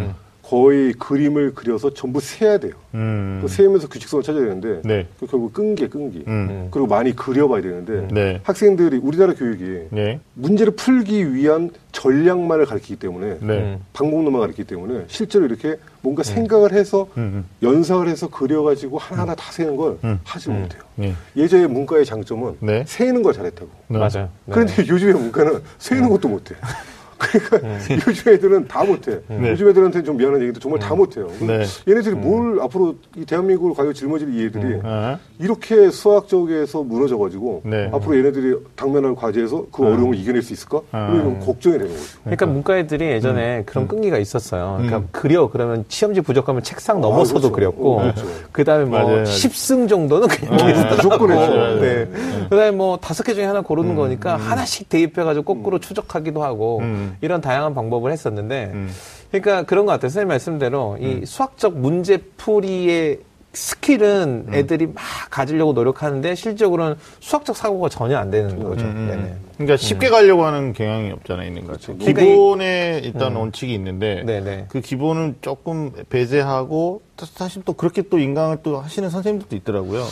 거의 0.51 0.93
그림을 0.95 1.55
그려서 1.55 1.95
전부 1.95 2.19
세야 2.19 2.59
돼요. 2.59 2.73
음. 2.95 3.39
그 3.41 3.47
세면서 3.47 3.87
규칙성을 3.87 4.25
찾아야 4.25 4.43
되는데 4.43 4.83
네. 4.83 5.07
그 5.21 5.27
결국 5.29 5.53
끈기, 5.53 5.89
끈기. 5.89 6.25
음. 6.27 6.67
그리고 6.73 6.89
많이 6.89 7.15
그려봐야 7.15 7.63
되는데 7.63 8.09
네. 8.11 8.41
학생들이 8.43 8.97
우리나라 8.97 9.33
교육이 9.33 9.87
네. 9.91 10.19
문제를 10.35 10.73
풀기 10.73 11.35
위한 11.35 11.71
전략만을 11.93 12.67
가르치기 12.67 12.97
때문에 12.97 13.39
네. 13.41 13.59
음. 13.59 13.79
방법론만 13.93 14.41
가르치기 14.41 14.65
때문에 14.65 15.05
실제로 15.07 15.45
이렇게 15.45 15.77
뭔가 16.01 16.25
생각을 16.25 16.73
해서 16.73 17.07
음. 17.17 17.45
연상을 17.63 18.09
해서 18.09 18.27
그려가지고 18.27 18.99
하나하나 18.99 19.37
다 19.37 19.53
세는 19.53 19.77
걸 19.77 19.99
음. 20.03 20.19
하지 20.25 20.49
못해요. 20.49 20.83
네. 20.97 21.15
예전에 21.37 21.69
문과의 21.69 22.05
장점은 22.05 22.57
네. 22.59 22.83
세는 22.89 23.23
걸 23.23 23.35
잘했다고. 23.35 23.71
네. 23.87 23.99
맞아요. 23.99 24.29
네. 24.47 24.53
그런데 24.53 24.89
요즘의 24.89 25.15
문과는 25.15 25.61
세는 25.79 26.09
것도 26.09 26.27
못해. 26.27 26.57
그러니까 27.21 27.79
요즘 28.09 28.33
애들은 28.33 28.67
다 28.69 28.85
못해. 28.85 29.21
요즘 29.31 29.69
애들한테는 29.69 30.05
좀 30.05 30.17
미안한 30.17 30.41
얘기도 30.43 30.59
정말 30.59 30.81
다 30.81 30.95
못해요. 30.95 31.29
네. 31.41 31.65
얘네들이 31.87 32.15
뭘 32.15 32.61
앞으로 32.63 32.95
이 33.17 33.25
대한민국을 33.25 33.75
과연 33.75 33.93
짊어질 33.93 34.35
이 34.35 34.47
애들이 34.47 34.81
아. 34.83 35.19
이렇게 35.39 35.91
수학적에서 35.91 36.83
무너져가지고 36.83 37.63
네. 37.65 37.91
앞으로 37.93 38.17
얘네들이 38.19 38.57
당면할 38.75 39.15
과제에서 39.15 39.67
그 39.71 39.85
어려움을 39.85 40.17
이겨낼 40.17 40.43
수 40.43 40.53
있을까? 40.53 40.81
아. 40.93 41.11
그런 41.11 41.39
걱정이 41.41 41.79
되는 41.79 41.93
거죠. 41.93 42.19
그러니까 42.25 42.47
문과 42.47 42.79
애들이 42.79 43.07
예전에 43.07 43.63
그런 43.67 43.87
끈기가 43.87 44.19
있었어요. 44.19 44.77
그러니까 44.79 45.03
그려 45.13 45.51
그러면 45.51 45.85
시험지 45.89 46.23
부족하면 46.23 46.63
책상 46.63 47.01
넘어서도 47.01 47.53
그렇죠. 47.53 47.75
그렸고 47.75 47.99
어, 47.99 48.03
그렇죠. 48.03 48.27
그다음에 48.53 48.85
뭐 48.87 48.99
맞아요. 49.03 49.25
10승 49.25 49.89
정도는 49.89 50.29
그냥 50.29 50.57
네, 50.57 50.73
계속 50.73 50.89
무조건 50.89 51.31
했죠. 51.33 51.81
네. 51.81 52.09
그다음에 52.49 52.71
뭐 52.71 52.97
다섯 52.97 53.23
개 53.23 53.35
중에 53.35 53.45
하나 53.45 53.61
고르는 53.61 53.95
거니까 53.95 54.37
하나씩 54.37 54.89
대입해 54.89 55.23
가지고 55.23 55.55
거꾸로 55.55 55.79
추적하기도 55.79 56.43
하고 56.43 56.79
음. 56.81 57.10
이런 57.21 57.41
다양한 57.41 57.75
방법을 57.75 58.13
했었는데 58.13 58.71
음. 58.73 58.91
그러니까 59.31 59.63
그런 59.63 59.87
것 59.87 59.93
같아요. 59.93 60.09
선생님 60.09 60.29
말씀대로 60.29 60.99
이 61.01 61.25
수학적 61.25 61.79
문제 61.79 62.19
풀이의 62.37 63.21
스킬은 63.53 64.47
애들이 64.53 64.87
막 64.87 65.03
가지려고 65.29 65.73
노력하는데 65.73 66.35
실적으로는 66.37 66.95
수학적 67.19 67.57
사고가 67.57 67.89
전혀 67.89 68.17
안 68.17 68.31
되는 68.31 68.63
거죠. 68.63 68.87
네네. 68.87 69.35
그러니까 69.55 69.77
쉽게 69.77 70.09
가려고 70.09 70.45
하는 70.45 70.73
경향이 70.73 71.11
없잖아요, 71.11 71.49
있는 71.49 71.67
것 71.67 71.81
같아요. 71.81 71.97
그러니까 71.99 72.23
기본에 72.23 73.01
일단 73.03 73.35
원칙이 73.35 73.75
있는데 73.75 74.23
네네. 74.25 74.67
그 74.69 74.81
기본은 74.81 75.37
조금 75.41 75.91
배제하고 76.09 77.03
또 77.10 77.10
사실 77.27 77.63
또 77.65 77.73
그렇게 77.73 78.03
또 78.03 78.19
인강을 78.19 78.59
또 78.63 78.79
하시는 78.79 79.09
선생님들도 79.11 79.57
있더라고요. 79.57 80.05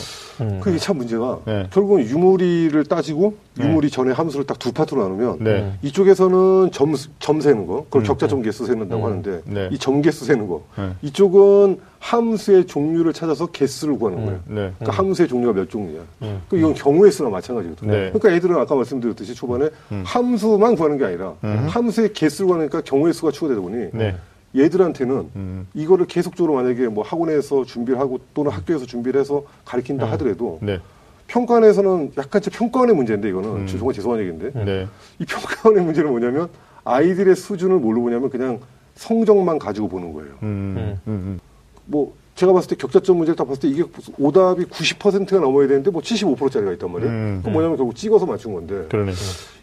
그게 0.61 0.77
참 0.77 0.97
문제가 0.97 1.39
네. 1.45 1.67
결국은 1.71 2.01
유무리를 2.05 2.83
따지고 2.85 3.35
유무리 3.59 3.89
전에 3.89 4.13
함수를 4.13 4.45
딱 4.45 4.59
두 4.59 4.73
파트로 4.73 5.01
나누면 5.01 5.37
네. 5.39 5.73
이쪽에서는 5.81 6.71
점, 6.71 6.93
점 7.19 7.41
세는 7.41 7.65
거, 7.65 7.85
그걸 7.85 8.03
격자점 8.03 8.41
개수 8.41 8.65
세는다고 8.65 9.05
하는데 9.05 9.41
네. 9.45 9.69
이점 9.71 10.01
개수 10.01 10.25
세는 10.25 10.47
거, 10.47 10.63
네. 10.77 10.91
이쪽은 11.01 11.79
함수의 11.99 12.67
종류를 12.67 13.13
찾아서 13.13 13.47
개수를 13.47 13.97
구하는 13.97 14.25
거예요. 14.25 14.39
네. 14.45 14.73
그러니까 14.77 14.91
함수의 14.91 15.27
종류가 15.27 15.53
몇 15.53 15.69
종류냐. 15.69 16.01
그 16.49 16.57
이건 16.57 16.73
경우의 16.73 17.11
수나 17.11 17.29
마찬가지거든요. 17.29 17.91
네. 17.91 18.11
그러니까 18.11 18.31
애들은 18.31 18.55
아까 18.57 18.75
말씀드렸듯이 18.75 19.33
초반에 19.33 19.69
함수만 20.03 20.75
구하는 20.75 20.97
게 20.97 21.05
아니라 21.05 21.33
함수의 21.41 22.13
개수를 22.13 22.47
구하니까 22.47 22.81
경우의 22.81 23.13
수가 23.13 23.31
추가되다 23.31 23.61
보니 23.61 23.89
네. 23.93 24.15
얘들한테는 24.55 25.29
음. 25.35 25.67
이거를 25.73 26.05
계속적으로 26.07 26.55
만약에 26.55 26.87
뭐 26.87 27.03
학원에서 27.03 27.65
준비를 27.65 27.99
하고 27.99 28.19
또는 28.33 28.51
학교에서 28.51 28.85
준비를 28.85 29.19
해서 29.19 29.43
가르친다 29.65 30.09
하더라도 30.11 30.59
네. 30.61 30.79
평가원에서는 31.27 32.13
약간 32.17 32.41
제 32.41 32.49
평가원의 32.49 32.95
문제인데 32.95 33.29
이거는 33.29 33.67
정말 33.67 33.93
죄송한 33.93 34.19
얘기인데 34.19 34.51
네. 34.65 34.87
이 35.19 35.25
평가원의 35.25 35.83
문제는 35.83 36.09
뭐냐면 36.09 36.49
아이들의 36.83 37.35
수준을 37.35 37.77
뭘로 37.77 38.01
보냐면 38.01 38.29
그냥 38.29 38.59
성적만 38.95 39.59
가지고 39.59 39.87
보는 39.87 40.13
거예요. 40.13 40.31
음. 40.43 40.75
음. 40.77 40.99
음. 41.07 41.39
뭐 41.85 42.13
제가 42.35 42.53
봤을 42.53 42.69
때 42.69 42.75
격자점 42.75 43.17
문제를 43.17 43.35
딱 43.35 43.45
봤을 43.45 43.61
때 43.61 43.67
이게 43.67 43.83
오답이 44.17 44.65
90%가 44.65 45.39
넘어야 45.39 45.67
되는데 45.67 45.91
뭐 45.91 46.01
75%짜리가 46.01 46.73
있단 46.73 46.91
말이에요. 46.91 47.11
음. 47.11 47.37
그건 47.39 47.53
뭐냐면 47.53 47.77
결국 47.77 47.95
찍어서 47.95 48.25
맞춘 48.25 48.53
건데 48.53 48.87
그러네. 48.89 49.11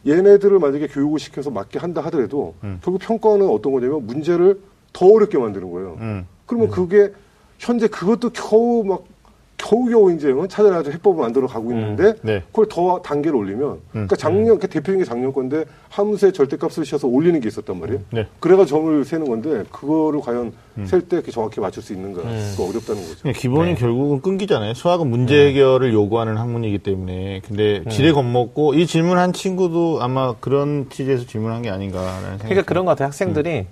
얘네들을 0.07 0.59
만약에 0.59 0.87
교육을 0.87 1.18
시켜서 1.18 1.51
맞게 1.51 1.79
한다 1.79 2.01
하더라도 2.03 2.55
결국 2.83 2.99
평가원은 3.01 3.49
어떤 3.49 3.72
거냐면 3.72 4.07
문제를 4.07 4.61
더 4.96 5.06
어렵게 5.06 5.37
만드는 5.37 5.70
거예요. 5.70 5.96
음. 6.00 6.26
그러면 6.46 6.70
그게 6.70 7.12
현재 7.59 7.87
그것도 7.87 8.30
겨우 8.30 8.82
막 8.82 9.04
겨우겨우 9.59 10.12
이제 10.12 10.30
어, 10.32 10.46
찾아가지고 10.46 10.92
해법을 10.94 11.22
만들어 11.22 11.46
가고 11.46 11.70
있는데 11.72 12.14
네. 12.20 12.42
그걸 12.48 12.66
더 12.68 13.00
단계를 13.00 13.35
올리면 13.37 13.78
그러니까 13.90 14.14
작년 14.14 14.59
그 14.59 14.68
대표적인 14.68 14.98
게 14.98 15.04
작년 15.04 15.32
건데 15.32 15.64
함수의 15.88 16.35
절대값을 16.35 16.85
씌워서 16.85 17.09
올리는 17.09 17.40
게 17.40 17.48
있었단 17.48 17.80
말이에요. 17.80 18.00
네. 18.12 18.26
그래가 18.38 18.66
점을 18.66 19.02
세는 19.04 19.26
건데 19.26 19.64
그거를 19.72 20.20
과연 20.20 20.52
셀 20.85 21.00
때 21.09 21.22
정확히 21.22 21.61
맞출 21.61 21.82
수 21.82 21.94
있는가 21.94 22.20
그거 22.20 22.68
어렵다는 22.68 23.00
거죠. 23.02 23.22
그냥 23.22 23.35
기본이 23.35 23.70
네. 23.70 23.74
결국은 23.76 24.20
끈기잖아요. 24.20 24.74
수학은 24.74 25.09
문제 25.09 25.46
해결을 25.48 25.94
요구하는 25.94 26.37
학문이기 26.37 26.78
때문에. 26.78 27.40
근데 27.46 27.78
음. 27.78 27.90
지레 27.90 28.12
겁먹고 28.12 28.74
이 28.74 28.87
질문한 28.87 29.32
친구도 29.32 30.02
아마 30.02 30.35
그런 30.38 30.90
취지에서 30.90 31.24
질문한 31.26 31.62
게 31.62 31.70
아닌가라는 31.70 32.22
생각이 32.22 32.42
그러니까 32.48 32.62
그런 32.66 32.85
것 32.85 32.90
같아요. 32.90 33.06
학생들이 33.06 33.66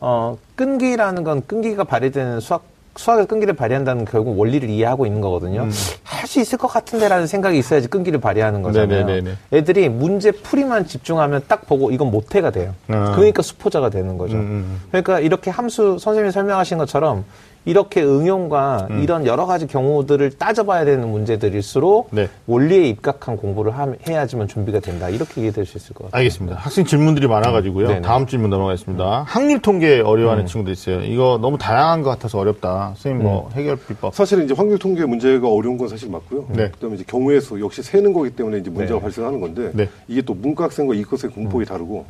어, 0.00 0.38
끈기라는 0.56 1.24
건 1.24 1.42
끈기가 1.46 1.84
발휘되는 1.84 2.40
수학 2.40 2.62
수학의 2.98 3.26
끈기를 3.26 3.54
발휘한다는 3.54 4.04
결국 4.04 4.36
원리를 4.38 4.68
이해하고 4.68 5.06
있는 5.06 5.20
거거든요. 5.20 5.68
할수 6.02 6.40
있을 6.40 6.58
것 6.58 6.66
같은데라는 6.66 7.28
생각이 7.28 7.56
있어야지 7.56 7.86
끈기를 7.86 8.20
발휘하는 8.20 8.60
거잖아요. 8.60 9.06
네네네네. 9.06 9.36
애들이 9.52 9.88
문제 9.88 10.32
풀이만 10.32 10.84
집중하면 10.88 11.42
딱 11.46 11.66
보고 11.66 11.92
이건 11.92 12.10
못해가 12.10 12.50
돼요. 12.50 12.74
아. 12.88 13.12
그러니까 13.14 13.42
수포자가 13.42 13.88
되는 13.90 14.18
거죠. 14.18 14.34
음, 14.34 14.40
음. 14.40 14.82
그러니까 14.88 15.20
이렇게 15.20 15.48
함수 15.48 15.96
선생님이 16.00 16.32
설명하신 16.32 16.78
것처럼 16.78 17.24
이렇게 17.68 18.02
응용과 18.02 18.86
음. 18.90 19.02
이런 19.02 19.26
여러 19.26 19.44
가지 19.44 19.66
경우들을 19.66 20.38
따져봐야 20.38 20.86
되는 20.86 21.06
문제들일수록 21.10 22.08
네. 22.12 22.30
원리에 22.46 22.88
입각한 22.88 23.36
공부를 23.36 23.76
함- 23.76 23.94
해야지만 24.08 24.48
준비가 24.48 24.80
된다. 24.80 25.10
이렇게 25.10 25.42
이해될 25.42 25.66
수 25.66 25.76
있을 25.76 25.94
것 25.94 26.04
같아요. 26.04 26.18
알겠습니다. 26.18 26.56
학생 26.56 26.86
질문들이 26.86 27.26
많아가지고요. 27.28 27.88
네네. 27.88 28.00
다음 28.00 28.26
질문 28.26 28.48
넘어가겠습니다. 28.48 29.24
확률 29.28 29.60
통계 29.60 30.00
어려워하는 30.00 30.46
친구도 30.46 30.72
있어요. 30.72 31.02
이거 31.02 31.38
너무 31.42 31.58
다양한 31.58 32.02
것 32.02 32.08
같아서 32.08 32.38
어렵다. 32.38 32.94
선생님 32.94 33.22
뭐 33.22 33.50
해결 33.52 33.76
비법. 33.76 34.14
사실은 34.14 34.46
이제 34.46 34.54
확률 34.54 34.78
통계 34.78 35.04
문제가 35.04 35.46
어려운 35.48 35.76
건 35.76 35.88
사실 35.88 36.08
맞고요. 36.10 36.46
네. 36.48 36.70
그다음에 36.70 36.94
이제 36.94 37.04
경우의 37.06 37.42
수 37.42 37.60
역시 37.60 37.82
세는 37.82 38.14
거기 38.14 38.30
때문에 38.30 38.58
이제 38.58 38.70
문제가 38.70 38.94
네. 38.98 39.02
발생하는 39.02 39.40
건데 39.42 39.72
네. 39.74 39.90
이게 40.08 40.22
또 40.22 40.32
문과 40.32 40.64
학생과 40.64 40.94
이과 40.94 41.10
학생 41.12 41.30
공폭이 41.32 41.66
다르고 41.66 42.06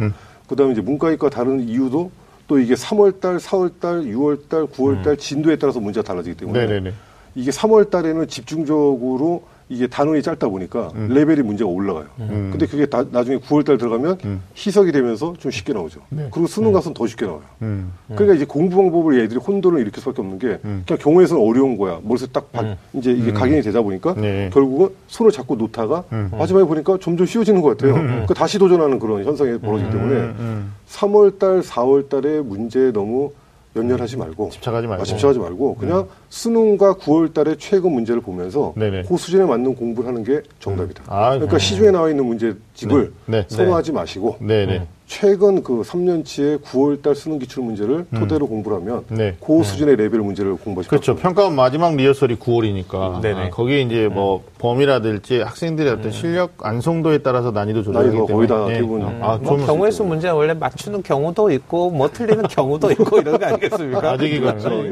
그다음에 0.48 0.72
이제 0.72 0.80
문과이과 0.82 1.30
다른 1.30 1.60
이유도 1.68 2.12
또 2.48 2.58
이게 2.58 2.74
3월 2.74 3.20
달, 3.20 3.36
4월 3.36 3.78
달, 3.78 4.00
6월 4.04 4.48
달, 4.48 4.66
9월 4.66 5.04
달 5.04 5.16
진도에 5.16 5.56
따라서 5.56 5.78
문제가 5.78 6.04
달라지기 6.04 6.38
때문에 6.38 6.66
네네네. 6.66 6.92
이게 7.34 7.50
3월 7.50 7.90
달에는 7.90 8.26
집중적으로 8.26 9.44
이게 9.70 9.86
단원이 9.86 10.22
짧다 10.22 10.48
보니까 10.48 10.90
음. 10.94 11.08
레벨이 11.10 11.42
문제가 11.42 11.68
올라가요. 11.68 12.06
근데 12.16 12.64
그게 12.66 12.86
다- 12.86 13.04
나중에 13.10 13.36
9월 13.38 13.66
달 13.66 13.76
들어가면 13.76 14.18
음. 14.24 14.40
희석이 14.56 14.92
되면서 14.92 15.34
좀 15.38 15.50
쉽게 15.50 15.74
나오죠. 15.74 16.00
그리고 16.10 16.46
수능 16.46 16.72
가서는 16.72 16.94
더 16.94 17.06
쉽게 17.06 17.26
나와요. 17.26 17.42
음. 17.60 17.92
그러니까 18.14 18.34
이제 18.34 18.46
공부 18.46 18.76
방법을 18.76 19.20
얘들이 19.20 19.38
혼돈을 19.38 19.80
일으킬 19.80 20.00
수밖에 20.00 20.22
없는 20.22 20.38
게 20.38 20.58
음. 20.64 20.84
그냥 20.86 20.98
경우에서는 20.98 21.42
어려운 21.42 21.76
거야. 21.76 22.00
머릿속에 22.02 22.32
딱 22.32 22.50
바- 22.50 22.76
이제 22.94 23.12
이게 23.12 23.30
각인이 23.32 23.60
되다 23.60 23.82
보니까 23.82 24.14
네. 24.14 24.48
결국은 24.54 24.88
손을 25.06 25.32
잡고 25.32 25.56
놓다가 25.56 26.04
음. 26.12 26.30
마지막에 26.32 26.64
보니까 26.64 26.96
점점 27.02 27.26
쉬워지는 27.26 27.60
것 27.60 27.76
같아요. 27.76 27.92
그러니까 27.94 28.32
다시 28.32 28.58
도전하는 28.58 28.98
그런 28.98 29.22
현상이 29.24 29.58
벌어지기 29.58 29.90
때문에 29.90 30.14
음. 30.16 30.72
3월 30.88 31.38
달, 31.38 31.60
4월 31.60 32.08
달에 32.08 32.40
문제에 32.40 32.90
너무 32.92 33.32
연연하지 33.76 34.16
말고 34.16 34.50
집착하지 34.50 34.86
말고. 34.86 35.02
아, 35.02 35.04
집착하지 35.04 35.38
말고 35.38 35.76
그냥 35.76 36.08
수능과 36.28 36.94
9월 36.94 37.32
달에 37.32 37.56
최근 37.58 37.92
문제를 37.92 38.20
보면서 38.20 38.72
네네. 38.76 39.04
그 39.08 39.16
수준에 39.16 39.44
맞는 39.44 39.74
공부를 39.74 40.08
하는 40.08 40.24
게 40.24 40.42
정답이다. 40.60 41.04
아, 41.06 41.30
그러니까 41.30 41.56
음. 41.56 41.58
시중에 41.58 41.90
나와 41.90 42.10
있는 42.10 42.24
문제집을 42.26 43.12
네. 43.26 43.38
네. 43.38 43.46
선호하지 43.48 43.92
마시고 43.92 44.36
네네. 44.40 44.86
최근 45.08 45.62
그 45.62 45.80
3년치의 45.80 46.60
9월 46.62 47.00
달 47.02 47.14
수능 47.14 47.38
기출 47.38 47.62
문제를 47.64 48.04
토대로 48.14 48.46
공부를 48.46 48.76
하면 48.78 49.04
네. 49.08 49.34
그 49.44 49.64
수준의 49.64 49.96
레벨 49.96 50.20
문제를 50.20 50.56
공부하실 50.56 50.90
그렇죠. 50.90 51.16
평가원 51.16 51.56
마지막 51.56 51.96
리허설이 51.96 52.36
9월이니까. 52.36 53.22
네네. 53.22 53.48
거기에 53.50 53.80
이제 53.80 54.06
뭐 54.08 54.44
범위라든지 54.58 55.40
학생들의 55.40 55.92
어떤 55.94 56.12
실력 56.12 56.52
완성도에 56.60 57.18
따라서 57.18 57.50
난이도 57.50 57.84
때문에. 57.84 58.26
거의 58.26 58.46
다 58.46 58.66
예. 58.68 58.74
대부분 58.74 59.02
아, 59.22 59.38
뭐좀 59.42 59.66
경우의 59.66 59.92
수 59.92 60.04
문제 60.04 60.28
원래 60.28 60.52
맞추는 60.52 61.02
경우도 61.02 61.50
있고 61.52 61.90
뭐 61.90 62.08
틀리는 62.10 62.42
경우도 62.46 62.90
있고 62.92 63.18
이런 63.18 63.38
거 63.38 63.46
아니겠습니까? 63.46 64.10
아재 64.10 64.40
같죠. 64.40 64.68
네. 64.68 64.90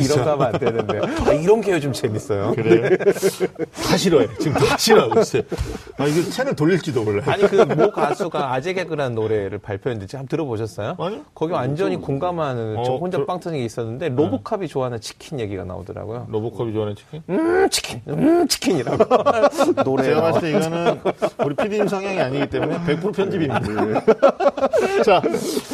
이런 0.00 0.24
거 0.24 0.30
하면 0.32 0.42
안 0.42 0.52
되는데 0.58 0.98
아, 1.26 1.32
이런 1.32 1.60
게 1.60 1.70
요즘 1.72 1.92
재밌어요. 1.92 2.52
그래. 2.56 2.96
다 2.98 3.96
싫어해. 3.96 4.26
지금 4.40 4.54
다 4.54 4.76
싫어하고 4.76 5.20
있어요. 5.20 5.42
아, 5.98 6.06
이거 6.06 6.30
채널 6.30 6.56
돌릴지도 6.56 7.04
몰라요. 7.04 7.22
아니 7.26 7.44
그 7.44 7.60
모 7.76 7.92
가수가 7.92 8.52
아재 8.54 8.72
개그라는 8.72 9.14
노래를 9.20 9.58
발표했는데 9.58 10.16
한번 10.16 10.28
들어보셨어요? 10.28 10.96
아니요. 10.98 11.20
거기 11.34 11.52
완전히 11.52 11.96
공감하는 11.96 12.82
저 12.84 12.92
어, 12.92 12.96
혼자 12.98 13.18
저- 13.18 13.26
빵 13.26 13.38
터진 13.40 13.58
게 13.58 13.64
있었는데 13.64 14.08
로보캅이 14.10 14.66
좋아하는 14.68 15.00
치킨 15.00 15.38
얘기가 15.40 15.64
나오더라고요. 15.64 16.26
로보캅이 16.30 16.72
좋아하는 16.72 16.96
치킨? 16.96 17.22
음 17.28 17.68
치킨, 17.70 18.00
음 18.08 18.48
치킨이라고 18.48 19.04
노래 19.84 20.04
제가. 20.04 20.20
봤을 20.22 20.40
때 20.40 20.50
이거는 20.58 21.00
우리 21.44 21.54
PD님 21.56 21.88
성향이 21.88 22.20
아니기 22.20 22.46
때문에 22.48 22.78
100% 22.86 23.14
편집입니다. 23.14 23.60
자, 25.04 25.20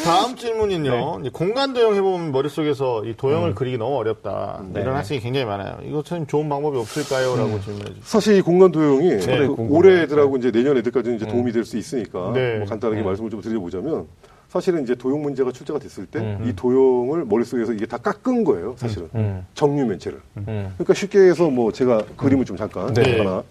다음 0.04 0.36
질문은요. 0.36 1.18
이제 1.20 1.30
공간 1.32 1.72
도형 1.72 1.94
해보면 1.94 2.32
머릿속에서 2.32 3.04
이 3.04 3.14
도형을 3.16 3.54
그리기 3.54 3.78
너무 3.78 3.96
어렵다. 3.96 4.62
네. 4.72 4.80
이런 4.80 4.96
학생이 4.96 5.20
굉장히 5.20 5.46
많아요. 5.46 5.78
이거 5.84 6.02
참 6.02 6.26
좋은 6.26 6.48
방법이 6.48 6.78
없을까요? 6.78 7.36
라고 7.36 7.60
질문해 7.60 7.84
주세요. 7.86 8.02
사실 8.02 8.36
이 8.36 8.40
공간 8.40 8.72
도형이 8.72 9.08
네, 9.18 9.46
그. 9.46 9.54
올해 9.70 10.02
애들하고 10.02 10.36
이제 10.36 10.50
내년 10.50 10.76
애들까지는 10.78 11.16
이제 11.16 11.26
도움이 11.26 11.52
될 11.52 11.66
수 11.66 11.76
있으니까 11.78 12.30
네. 12.32 12.58
뭐 12.58 12.66
간단하게 12.68 13.02
말씀을 13.02 13.28
좀 13.28 13.35
드려보자면 13.40 14.06
사실은 14.48 14.82
이제 14.84 14.94
도형 14.94 15.22
문제가 15.22 15.52
출제가 15.52 15.78
됐을 15.78 16.06
때이 16.06 16.22
음. 16.22 16.52
도형을 16.56 17.24
머릿속에서 17.24 17.72
이게 17.72 17.84
다 17.84 17.98
깎은 17.98 18.44
거예요, 18.44 18.74
사실은. 18.78 19.08
음. 19.14 19.46
정류 19.54 19.84
면체를. 19.86 20.20
음. 20.38 20.72
그러니까 20.76 20.94
쉽게 20.94 21.18
해서 21.18 21.50
뭐 21.50 21.72
제가 21.72 22.02
그림을 22.16 22.44
좀 22.44 22.56
잠깐 22.56 22.92
네. 22.94 23.18
하나. 23.18 23.42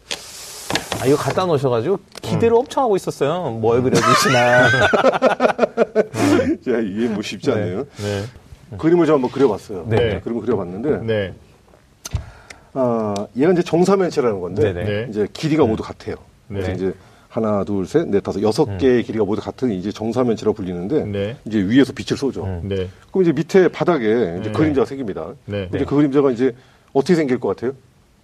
아 1.01 1.05
이거 1.05 1.15
갖다 1.17 1.45
놓으셔가지고 1.45 1.99
기대를 2.21 2.55
엄청 2.55 2.83
하고 2.83 2.95
있었어요. 2.95 3.51
뭘 3.51 3.81
그려주시나. 3.83 4.69
자, 6.65 6.79
이게 6.79 7.07
뭐 7.09 7.21
쉽지 7.21 7.49
네. 7.49 7.53
않네요. 7.53 7.85
네. 7.97 8.77
그림을 8.77 9.05
좀 9.05 9.15
한번 9.15 9.29
그려봤어요. 9.31 9.85
네. 9.87 10.21
그림을 10.21 10.41
그려봤는데 10.41 11.05
네. 11.05 11.33
아, 12.73 13.13
얘가 13.35 13.51
이제 13.51 13.61
정사면체라는 13.61 14.41
건데. 14.41 14.73
네. 14.73 15.07
이제 15.09 15.27
길이가 15.31 15.65
모두 15.65 15.83
같아요. 15.83 16.15
네. 16.47 16.61
그래서 16.61 16.71
이제 16.71 16.93
하나, 17.35 17.65
둘, 17.65 17.85
셋, 17.85 18.07
넷, 18.07 18.23
다섯, 18.23 18.41
여섯 18.41 18.77
개의 18.77 19.03
길이가 19.03 19.25
모두 19.25 19.41
같은 19.41 19.69
이제 19.69 19.91
정사면체라고 19.91 20.55
불리는데 20.55 21.03
네. 21.03 21.35
이제 21.43 21.59
위에서 21.59 21.91
빛을 21.91 22.17
쏘죠. 22.17 22.61
네. 22.63 22.87
그럼 23.11 23.23
이제 23.23 23.33
밑에 23.33 23.67
바닥에 23.67 24.37
이제 24.39 24.51
네. 24.51 24.51
그림자가 24.53 24.85
생깁니다. 24.85 25.33
네. 25.43 25.67
이제 25.75 25.83
그 25.83 25.97
그림자가 25.97 26.31
이제 26.31 26.55
어떻게 26.93 27.13
생길 27.15 27.41
것 27.41 27.49
같아요? 27.49 27.73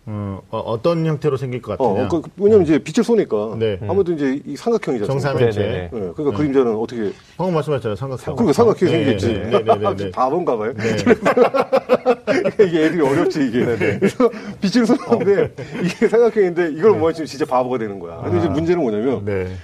어, 0.06 0.80
떤 0.82 1.06
형태로 1.06 1.38
생길 1.38 1.62
것 1.62 1.80
어, 1.80 1.94
같으냐? 1.94 2.08
그, 2.08 2.22
왜냐면 2.38 2.66
이제 2.66 2.80
빛을 2.80 3.04
쏘니까 3.04 3.56
네. 3.60 3.80
아무래도 3.84 4.14
이제 4.14 4.42
이 4.46 4.56
삼각형이잖아요. 4.56 5.06
정사면체. 5.06 5.60
네네네. 5.60 5.90
네, 5.92 6.12
그러니까 6.16 6.38
그림자는 6.38 6.76
어떻게 6.76 7.12
방금 7.38 7.54
말씀하셨잖아요. 7.54 7.96
삼각형. 7.96 8.36
그러니까 8.36 8.54
삼각형이 8.54 8.92
네, 8.92 9.06
생겼지. 9.06 9.34
네, 9.34 9.50
네, 9.50 9.64
네, 9.64 9.96
네. 9.96 10.12
바본가 10.12 10.58
봐요. 10.58 10.74
네. 10.74 10.96
이게 12.66 12.86
애들이 12.86 13.02
어렵지 13.02 13.48
이게. 13.48 13.64
그래서 14.00 14.30
빛을 14.60 14.86
쏘는데 14.88 15.54
이게 15.84 16.08
삼각형인데 16.08 16.72
이걸 16.72 16.98
뭐 16.98 17.12
지금 17.14 17.28
진짜 17.28 17.46
바보가 17.46 17.78
되는 17.78 18.00
거야. 18.00 18.22
근데 18.24 18.40
이제 18.40 18.50
문제는 18.50 18.82
뭐냐면 18.82 19.24
네. 19.24 19.56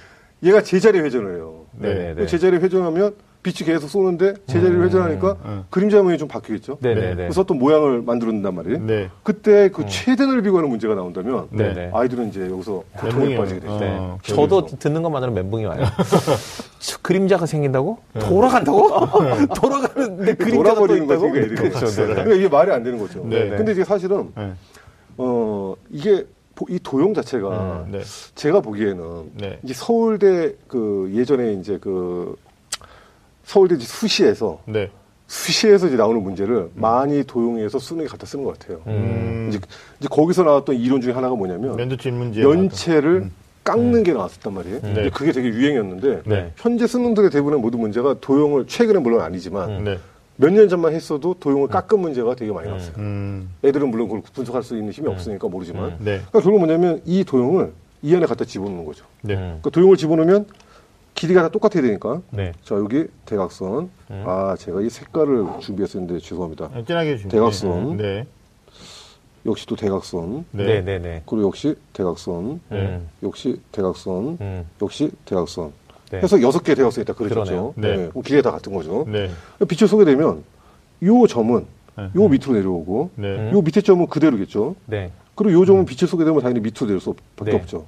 얘가 0.44 0.62
제자리 0.62 1.00
회전을 1.00 1.34
해요. 1.34 1.66
네네네. 1.72 2.14
그 2.14 2.26
제자리 2.26 2.58
회전하면 2.58 3.14
빛이 3.42 3.66
계속 3.66 3.88
쏘는데 3.88 4.34
제자리를 4.46 4.84
회전하니까 4.84 5.36
음. 5.44 5.64
그림자 5.70 6.02
모양이 6.02 6.18
좀 6.18 6.26
바뀌겠죠. 6.28 6.78
네네네. 6.80 7.14
그래서 7.14 7.40
어떤 7.42 7.58
모양을 7.58 8.02
만들어낸단 8.02 8.54
말이에요. 8.54 8.78
네. 8.84 9.08
그때 9.22 9.70
그 9.70 9.86
최대 9.86 10.26
넓이 10.26 10.50
가는 10.50 10.68
문제가 10.68 10.94
나온다면 10.94 11.46
네네. 11.50 11.90
아이들은 11.94 12.28
이제 12.28 12.42
여기서 12.50 12.82
고통에 12.94 13.12
멘붕이 13.14 13.36
빠지게 13.36 13.60
되죠. 13.60 13.78
네. 13.78 13.96
어, 13.98 14.18
저도 14.22 14.66
듣는 14.66 15.02
것만으로 15.02 15.32
멘붕이 15.32 15.64
와요. 15.66 15.84
저 16.80 16.98
그림자가 17.00 17.46
생긴다고? 17.46 17.98
돌아간다고? 18.20 18.88
돌아가는데 19.54 20.34
그림자가 20.34 20.74
또 20.74 20.86
돌아버리는 20.86 21.06
거지, 21.06 21.18
있다고? 21.20 21.32
그 21.32 21.38
애들이. 21.38 21.54
그렇죠. 21.54 21.86
네. 21.86 22.06
그러니까 22.06 22.34
이게 22.34 22.48
말이 22.48 22.72
안 22.72 22.82
되는 22.82 22.98
거죠. 22.98 23.24
네. 23.24 23.50
근데 23.50 23.72
이제 23.72 23.84
사실은 23.84 24.30
네. 24.36 24.52
어 25.16 25.74
이게 25.90 26.24
보- 26.54 26.66
이 26.68 26.78
도형 26.82 27.14
자체가 27.14 27.86
네. 27.90 28.00
제가 28.34 28.60
보기에는 28.60 29.30
네. 29.38 29.58
이제 29.62 29.74
서울대 29.74 30.54
그 30.66 31.10
예전에 31.14 31.52
이제 31.54 31.78
그 31.80 32.34
서울대 33.48 33.76
이제 33.76 33.86
수시에서 33.86 34.60
네. 34.66 34.90
수시에서 35.26 35.86
이제 35.86 35.96
나오는 35.96 36.22
문제를 36.22 36.68
많이 36.74 37.24
도용해서 37.24 37.78
수능에 37.78 38.06
갖다 38.06 38.26
쓰는 38.26 38.44
것 38.44 38.58
같아요. 38.58 38.82
음. 38.86 39.46
이제, 39.48 39.58
이제 39.98 40.08
거기서 40.10 40.42
나왔던 40.42 40.76
이론 40.76 41.00
중에 41.00 41.14
하나가 41.14 41.34
뭐냐면. 41.34 41.74
연체를 42.42 43.30
깎는 43.64 44.02
게 44.02 44.12
나왔었단 44.12 44.52
말이에요. 44.52 44.80
네. 44.82 44.92
근데 44.92 45.10
그게 45.10 45.32
되게 45.32 45.48
유행이었는데 45.48 46.22
네. 46.26 46.52
현재 46.56 46.86
수능들의 46.86 47.30
대부분의 47.30 47.58
모든 47.60 47.80
문제가 47.80 48.16
도용을 48.20 48.66
최근에 48.66 48.98
물론 48.98 49.22
아니지만 49.22 49.82
네. 49.82 49.98
몇년 50.36 50.68
전만 50.68 50.92
했어도 50.92 51.34
도용을 51.40 51.68
깎은 51.68 52.00
문제가 52.00 52.34
되게 52.34 52.52
많이 52.52 52.68
나왔어요. 52.68 52.96
음. 52.98 53.50
애들은 53.64 53.88
물론 53.88 54.08
그걸 54.08 54.22
분석할 54.34 54.62
수 54.62 54.76
있는 54.76 54.92
힘이 54.92 55.08
없으니까 55.08 55.48
모르지만 55.48 55.96
네. 56.00 56.18
그러니까 56.18 56.40
결국 56.40 56.58
뭐냐면 56.58 57.00
이 57.06 57.24
도용을 57.24 57.72
이 58.02 58.14
안에 58.14 58.26
갖다 58.26 58.44
집어넣는 58.44 58.84
거죠. 58.84 59.06
네. 59.22 59.34
음. 59.34 59.58
그러니까 59.60 59.70
도용을 59.70 59.96
집어넣으면 59.96 60.46
길이가 61.18 61.42
다 61.42 61.48
똑같아야 61.48 61.82
되니까 61.82 62.22
네. 62.30 62.52
자 62.62 62.76
여기 62.76 63.06
대각선 63.26 63.90
아 64.24 64.54
제가 64.56 64.80
이 64.82 64.88
색깔을 64.88 65.46
준비했었는데 65.60 66.20
죄송합니다. 66.20 66.70
진하게 66.86 67.10
해주시면 67.10 67.30
대각선. 67.30 67.96
네. 67.96 68.26
역시 69.44 69.66
또 69.66 69.74
대각선 69.74 70.44
네. 70.52 70.64
네, 70.64 70.80
네, 70.82 70.98
네. 71.00 71.22
그리고 71.26 71.48
역시 71.48 71.74
대각선 71.92 72.60
음. 72.70 73.08
역시 73.24 73.60
대각선 73.72 74.38
음. 74.40 74.64
역시 74.80 75.10
대각선 75.24 75.72
네. 76.12 76.18
해서 76.18 76.40
여섯 76.40 76.62
개의 76.62 76.76
대각선이 76.76 77.02
있다 77.02 77.14
그러셨죠. 77.14 77.44
그러네요. 77.44 77.74
네. 77.76 78.08
그럼 78.10 78.22
길이가 78.22 78.42
다 78.42 78.52
같은 78.52 78.72
거죠. 78.72 79.04
네. 79.08 79.28
빛을 79.66 79.88
쏘게 79.88 80.04
되면 80.04 80.44
요 81.02 81.26
점은 81.26 81.66
네. 81.96 82.10
요 82.14 82.28
밑으로 82.28 82.52
내려오고 82.52 83.10
네. 83.16 83.50
요 83.50 83.60
밑에 83.60 83.80
점은 83.80 84.06
그대로겠죠. 84.06 84.76
네. 84.86 85.10
그리고 85.34 85.60
요 85.60 85.64
점은 85.64 85.84
빛을 85.84 86.06
쏘게 86.08 86.24
되면 86.24 86.40
당연히 86.40 86.60
밑으로 86.60 86.86
내릴 86.86 87.00
수밖에 87.00 87.50
네. 87.50 87.56
없죠. 87.56 87.86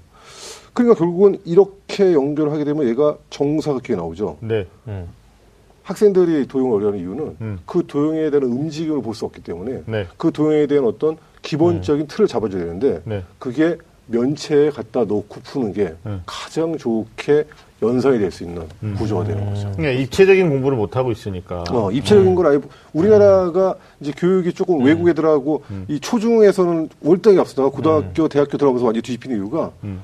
그러니까 0.73 0.99
결국은 0.99 1.39
이렇게 1.45 2.13
연결을 2.13 2.53
하게 2.53 2.65
되면 2.65 2.87
얘가 2.89 3.17
정사각형이 3.31 3.97
나오죠. 3.97 4.39
네. 4.41 4.67
음. 4.89 5.09
학생들이 5.83 6.47
도용을 6.47 6.77
어려워하는 6.77 7.01
이유는 7.05 7.37
음. 7.41 7.59
그 7.67 7.85
도용에 7.87 8.31
대한 8.31 8.45
움직임을 8.47 9.03
볼 9.03 9.15
수 9.15 9.25
없기 9.25 9.43
때문에 9.43 9.83
네. 9.87 10.07
그 10.17 10.31
도용에 10.31 10.67
대한 10.67 10.85
어떤 10.85 11.17
기본적인 11.43 12.07
틀을 12.07 12.29
잡아줘야 12.29 12.63
되는데 12.65 13.01
네. 13.05 13.25
그게 13.39 13.77
면체에 14.07 14.71
갖다 14.71 15.05
놓고 15.05 15.41
푸는 15.41 15.73
게 15.73 15.95
음. 16.07 16.23
가장 16.27 16.77
좋게 16.77 17.45
연상이 17.83 18.19
될 18.19 18.31
수 18.31 18.45
있는 18.45 18.63
구조가 18.99 19.25
되는 19.25 19.45
거죠. 19.47 19.73
그러니까 19.75 20.03
입체적인 20.03 20.51
공부를 20.51 20.77
못 20.77 20.97
하고 20.97 21.11
있으니까. 21.11 21.65
어, 21.71 21.91
입체적인 21.91 22.35
걸 22.35 22.47
아예 22.47 22.59
우리나라가 22.93 23.75
이제 24.01 24.13
교육이 24.17 24.53
조금 24.53 24.85
외국 24.85 25.09
애들하고 25.09 25.63
이 25.89 25.99
초중에서는 25.99 26.91
월등히 27.01 27.39
앞서다가 27.39 27.71
고등학교, 27.71 28.29
대학교 28.29 28.59
들어가면서 28.59 28.85
완전히 28.85 29.03
뒤집히는 29.03 29.37
이유가 29.39 29.73
음. 29.85 30.03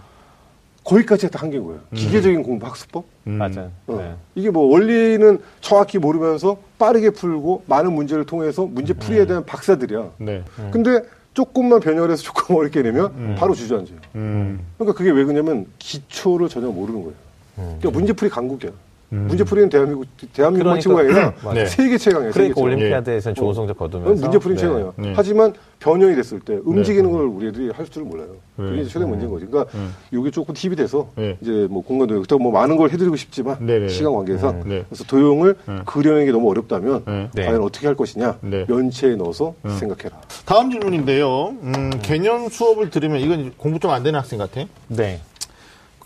거기까지 0.86 1.28
다 1.30 1.40
한계인 1.42 1.64
거예요. 1.64 1.80
기계적인 1.94 2.42
공부 2.44 2.66
학습법. 2.66 3.04
음. 3.26 3.32
맞아요. 3.32 3.70
어. 3.88 3.96
네. 3.96 4.14
이게 4.36 4.50
뭐 4.50 4.70
원리는 4.72 5.40
정확히 5.60 5.98
모르면서 5.98 6.58
빠르게 6.78 7.10
풀고 7.10 7.64
많은 7.66 7.92
문제를 7.92 8.24
통해서 8.24 8.64
문제 8.66 8.92
풀이에 8.94 9.26
대한 9.26 9.44
박사들이야. 9.44 10.10
네. 10.18 10.44
근데 10.70 11.02
조금만 11.34 11.80
변열해서 11.80 12.22
조금 12.22 12.54
어렵게 12.56 12.82
내면 12.82 13.34
바로 13.36 13.52
주저앉아요. 13.54 13.98
음. 14.14 14.60
그러니까 14.78 14.96
그게 14.96 15.10
왜 15.10 15.24
그러냐면 15.24 15.66
기초를 15.78 16.48
전혀 16.48 16.68
모르는 16.68 17.02
거예요. 17.02 17.14
그러니까 17.56 17.90
문제풀이 17.90 18.30
강국이야. 18.30 18.70
문제풀이는 19.08 19.68
대한민국 19.68 20.06
대한민국만 20.32 20.80
그러니까- 20.80 20.80
최고가 20.80 21.00
아니라 21.44 21.54
네. 21.54 21.66
세계 21.66 21.96
최강이에요. 21.98 22.32
세계 22.32 22.52
그러니까 22.52 22.54
최강. 22.54 22.64
올림피아드에서는 22.64 23.34
좋은 23.34 23.50
어. 23.50 23.54
성적 23.54 23.78
거두면서 23.78 24.22
문제풀이 24.24 24.54
네. 24.54 24.60
최고예요. 24.60 24.94
네. 24.96 25.12
하지만 25.14 25.52
변형이 25.78 26.14
됐을 26.16 26.40
때 26.40 26.58
움직이는 26.64 27.10
걸 27.12 27.22
우리 27.26 27.48
애들이 27.48 27.70
할 27.70 27.86
줄을 27.86 28.06
몰라요. 28.08 28.28
그게 28.56 28.76
네. 28.76 28.82
이제 28.82 28.90
최대 28.90 29.04
문제인 29.04 29.30
거지. 29.30 29.46
그러니까 29.46 29.70
이게 30.10 30.30
조금 30.30 30.54
팁이 30.54 30.74
돼서 30.74 31.08
네. 31.16 31.36
이제 31.40 31.66
뭐 31.70 31.82
공간도 31.82 32.14
그렇다고 32.14 32.42
뭐 32.42 32.50
많은 32.52 32.76
걸 32.76 32.90
해드리고 32.90 33.14
싶지만. 33.16 33.56
시간 33.88 34.12
관계상 34.14 34.62
네. 34.66 34.84
그래서 34.88 35.04
도형을 35.04 35.54
네. 35.66 35.74
그려내는 35.84 36.26
게 36.26 36.32
너무 36.32 36.50
어렵다면 36.50 37.02
네. 37.06 37.28
네. 37.34 37.46
과연 37.46 37.62
어떻게 37.62 37.86
할 37.86 37.94
것이냐 37.94 38.38
네. 38.40 38.64
면체에 38.68 39.14
넣어서 39.16 39.54
생각해라. 39.78 40.18
다음 40.44 40.70
질문인데요. 40.70 41.54
음, 41.62 41.90
개념 42.02 42.48
수업을 42.48 42.90
들으면 42.90 43.20
이건 43.20 43.52
공부 43.56 43.78
좀 43.78 43.90
안 43.90 44.02
되는 44.02 44.18
학생 44.18 44.38
같아. 44.38 44.62
네. 44.88 45.20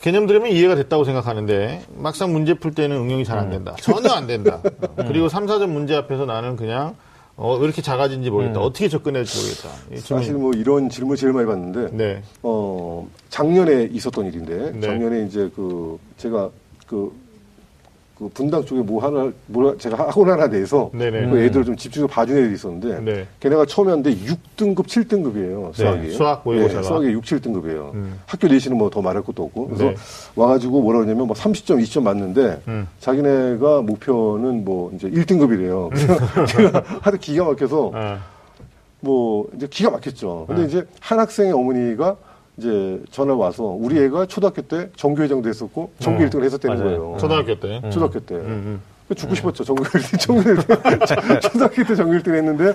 개념 0.00 0.26
들으면 0.26 0.50
이해가 0.50 0.74
됐다고 0.76 1.04
생각하는데 1.04 1.82
막상 1.96 2.32
문제 2.32 2.54
풀 2.54 2.72
때는 2.74 2.96
응용이 2.96 3.24
잘 3.24 3.38
안 3.38 3.50
된다. 3.50 3.74
전혀 3.80 4.10
안 4.10 4.26
된다. 4.26 4.60
어, 4.64 4.94
그리고 5.06 5.28
3, 5.28 5.46
4점 5.46 5.68
문제 5.68 5.94
앞에서 5.94 6.24
나는 6.24 6.56
그냥 6.56 6.94
어, 7.36 7.56
왜 7.56 7.64
이렇게 7.64 7.80
작아진지 7.82 8.30
모르겠다. 8.30 8.60
어떻게 8.60 8.88
접근해야 8.88 9.22
될지 9.24 9.38
모르겠다. 9.38 10.06
사실 10.16 10.34
뭐 10.34 10.52
이런 10.54 10.88
질문 10.90 11.16
제일 11.16 11.32
많이 11.32 11.46
받는데 11.46 11.96
네. 11.96 12.22
어 12.42 13.08
작년에 13.28 13.88
있었던 13.92 14.26
일인데 14.26 14.72
네. 14.72 14.80
작년에 14.80 15.24
이제 15.26 15.50
그 15.54 15.98
제가 16.16 16.50
그, 16.86 17.12
그 18.20 18.28
분당 18.35 18.62
쪽에 18.66 18.83
뭐 18.83 19.02
하나 19.02 19.33
뭐 19.46 19.76
제가 19.78 19.96
학원 20.09 20.28
하나 20.28 20.46
내서 20.46 20.90
네네. 20.92 21.30
그 21.30 21.40
애들을 21.40 21.64
좀 21.64 21.74
집중해서 21.74 22.06
봐준 22.06 22.37
애들이 22.37 22.52
있었는데 22.52 23.00
네. 23.00 23.26
걔네가 23.40 23.64
처음에 23.64 23.92
왔는데 23.92 24.14
6등급 24.26 24.87
7등급이에요 24.87 25.74
수학이 25.74 26.09
네, 26.09 26.11
수학 26.11 26.42
모의고사가. 26.44 26.83
수학이 26.83 27.06
6, 27.12 27.24
7등급이에요 27.24 27.94
음. 27.94 28.20
학교 28.26 28.46
내시는 28.46 28.76
뭐 28.76 28.90
더 28.90 29.00
말할 29.00 29.22
것도 29.22 29.44
없고 29.44 29.68
그래서 29.68 29.85
네. 29.85 29.94
와가지고 30.35 30.83
뭐라 30.83 30.98
그러냐면 30.98 31.28
뭐 31.28 31.35
30점 31.37 31.80
20점 31.83 32.02
맞는데 32.02 32.61
음. 32.68 32.87
자기네가 32.98 33.83
목표는 33.83 34.64
뭐 34.66 34.90
이제 34.94 35.09
1등급이래요 35.09 35.88
그래서 35.90 36.18
제가 36.46 36.83
하도 37.00 37.16
기가 37.18 37.44
막혀서 37.44 37.92
아, 37.94 38.18
뭐 39.00 39.48
이제 39.56 39.66
기가 39.70 39.90
막혔죠. 39.90 40.44
근데 40.46 40.62
네. 40.62 40.68
이제 40.68 40.87
한 41.00 41.18
학생의 41.20 41.52
어머니가 41.52 42.16
이제 42.64 43.01
전화 43.11 43.35
와서 43.35 43.64
우리 43.64 43.99
애가 44.05 44.27
초등학교 44.27 44.61
때 44.61 44.90
정교회장도 44.96 45.49
했었고 45.49 45.92
전교 45.99 46.25
1등을 46.27 46.44
했었다는 46.44 46.77
맞아요. 46.79 46.99
거예요. 46.99 47.16
초등학교 47.18 47.59
때. 47.59 47.81
초등학교 47.90 48.20
때. 48.20 48.35
음, 48.35 48.83
죽고 49.16 49.35
싶었죠. 49.35 49.64
전교 49.64 49.83
1등, 49.83 50.20
전교 50.20 50.42
1등. 50.42 51.40
초등학교 51.40 51.83
때 51.85 51.94
전교 51.96 52.12
1등 52.18 52.35
했는데 52.35 52.75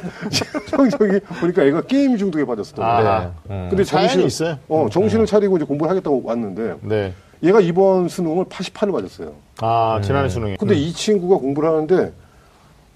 성적이 0.68 1.20
보니까 1.40 1.64
애가 1.64 1.82
게임 1.84 2.18
중독에 2.18 2.44
빠졌었던 2.46 2.84
아, 2.84 2.98
거예요. 3.04 3.34
음. 3.52 3.68
근데 3.70 3.84
사연이 3.84 4.08
정신 4.10 4.28
있어요. 4.28 4.58
어, 4.68 4.88
정신을 4.92 5.28
차리고 5.28 5.58
이제 5.58 5.66
공부를 5.66 5.90
하겠다고 5.92 6.24
왔는데 6.26 6.76
네. 6.82 7.14
얘가 7.44 7.62
이번 7.62 8.10
수능을 8.10 8.46
88을 8.46 8.92
맞았어요. 8.92 9.34
아, 9.62 10.02
지난해 10.04 10.28
수능에. 10.30 10.58
근데 10.60 10.74
이 10.76 10.92
친구가 10.92 11.38
공부를 11.38 11.70
하는데 11.70 12.12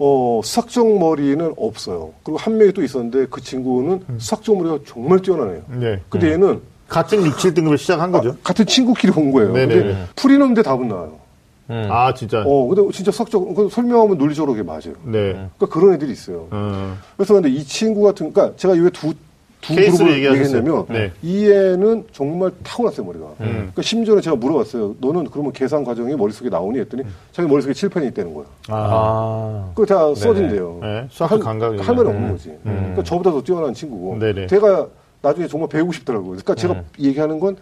어, 0.00 0.40
수학적 0.42 0.98
머리는 0.98 1.54
없어요. 1.56 2.12
그리고 2.24 2.38
한 2.38 2.56
명이 2.58 2.72
또 2.72 2.82
있었는데 2.82 3.26
그 3.30 3.40
친구는 3.40 4.02
수학적 4.18 4.56
머리가 4.56 4.78
정말 4.86 5.20
뛰어나네요. 5.20 5.62
네. 5.68 6.00
근데 6.08 6.32
얘는 6.32 6.60
같은 6.90 7.24
6, 7.24 7.36
7등급을 7.36 7.78
시작한 7.78 8.10
거죠. 8.10 8.36
같은 8.42 8.66
친구끼리 8.66 9.12
온 9.16 9.30
거예요. 9.32 9.52
네네. 9.52 9.74
근데 9.74 10.06
풀이는데 10.16 10.62
답은 10.62 10.88
나와요. 10.88 11.12
음. 11.70 11.86
아, 11.88 12.12
진짜. 12.12 12.42
어, 12.44 12.66
근데 12.66 12.90
진짜 12.92 13.12
수학적, 13.12 13.54
그 13.54 13.68
설명하면 13.70 14.18
논리적으로 14.18 14.52
그게 14.52 14.64
맞아요. 14.64 14.94
네. 15.04 15.32
그러니까 15.32 15.66
그런 15.70 15.94
애들이 15.94 16.10
있어요. 16.10 16.48
어, 16.50 16.96
그래서 17.16 17.34
근데 17.34 17.48
이 17.48 17.62
친구 17.62 18.02
같은, 18.02 18.32
그러니까 18.32 18.56
제가 18.56 18.74
왜 18.74 18.90
두, 18.90 19.14
그룹을. 19.64 20.14
얘기했냐면, 20.14 20.86
네. 20.88 21.12
이 21.22 21.46
애는 21.48 22.06
정말 22.12 22.50
타고났어요, 22.64 23.06
머리가. 23.06 23.26
음. 23.40 23.46
그러니까 23.46 23.82
심지어는 23.82 24.20
제가 24.20 24.34
물어봤어요. 24.34 24.96
너는 25.00 25.26
그러면 25.30 25.52
계산 25.52 25.84
과정이 25.84 26.16
머릿속에 26.16 26.48
나오니? 26.48 26.80
했더니 26.80 27.04
자기 27.30 27.46
머릿속에 27.46 27.72
칠판이 27.72 28.08
있다는 28.08 28.34
거야. 28.34 28.46
아. 28.68 29.70
그거 29.74 29.86
다 29.86 30.12
써진대요. 30.14 30.78
네, 30.82 31.06
수학적 31.10 31.40
감각이 31.40 31.76
할 31.82 31.94
말이 31.94 32.08
음. 32.08 32.14
없는 32.16 32.32
거지. 32.32 32.52
그러니까 32.64 33.02
저보다 33.04 33.30
더 33.30 33.40
뛰어난 33.42 33.72
친구고. 33.74 34.18
네네. 34.18 34.46
걔가 34.48 34.88
나중에 35.22 35.46
정말 35.46 35.68
배우고 35.68 35.92
싶더라고요. 35.92 36.30
그러니까 36.30 36.54
제가 36.54 36.82
얘기하는 36.98 37.40
건 37.40 37.56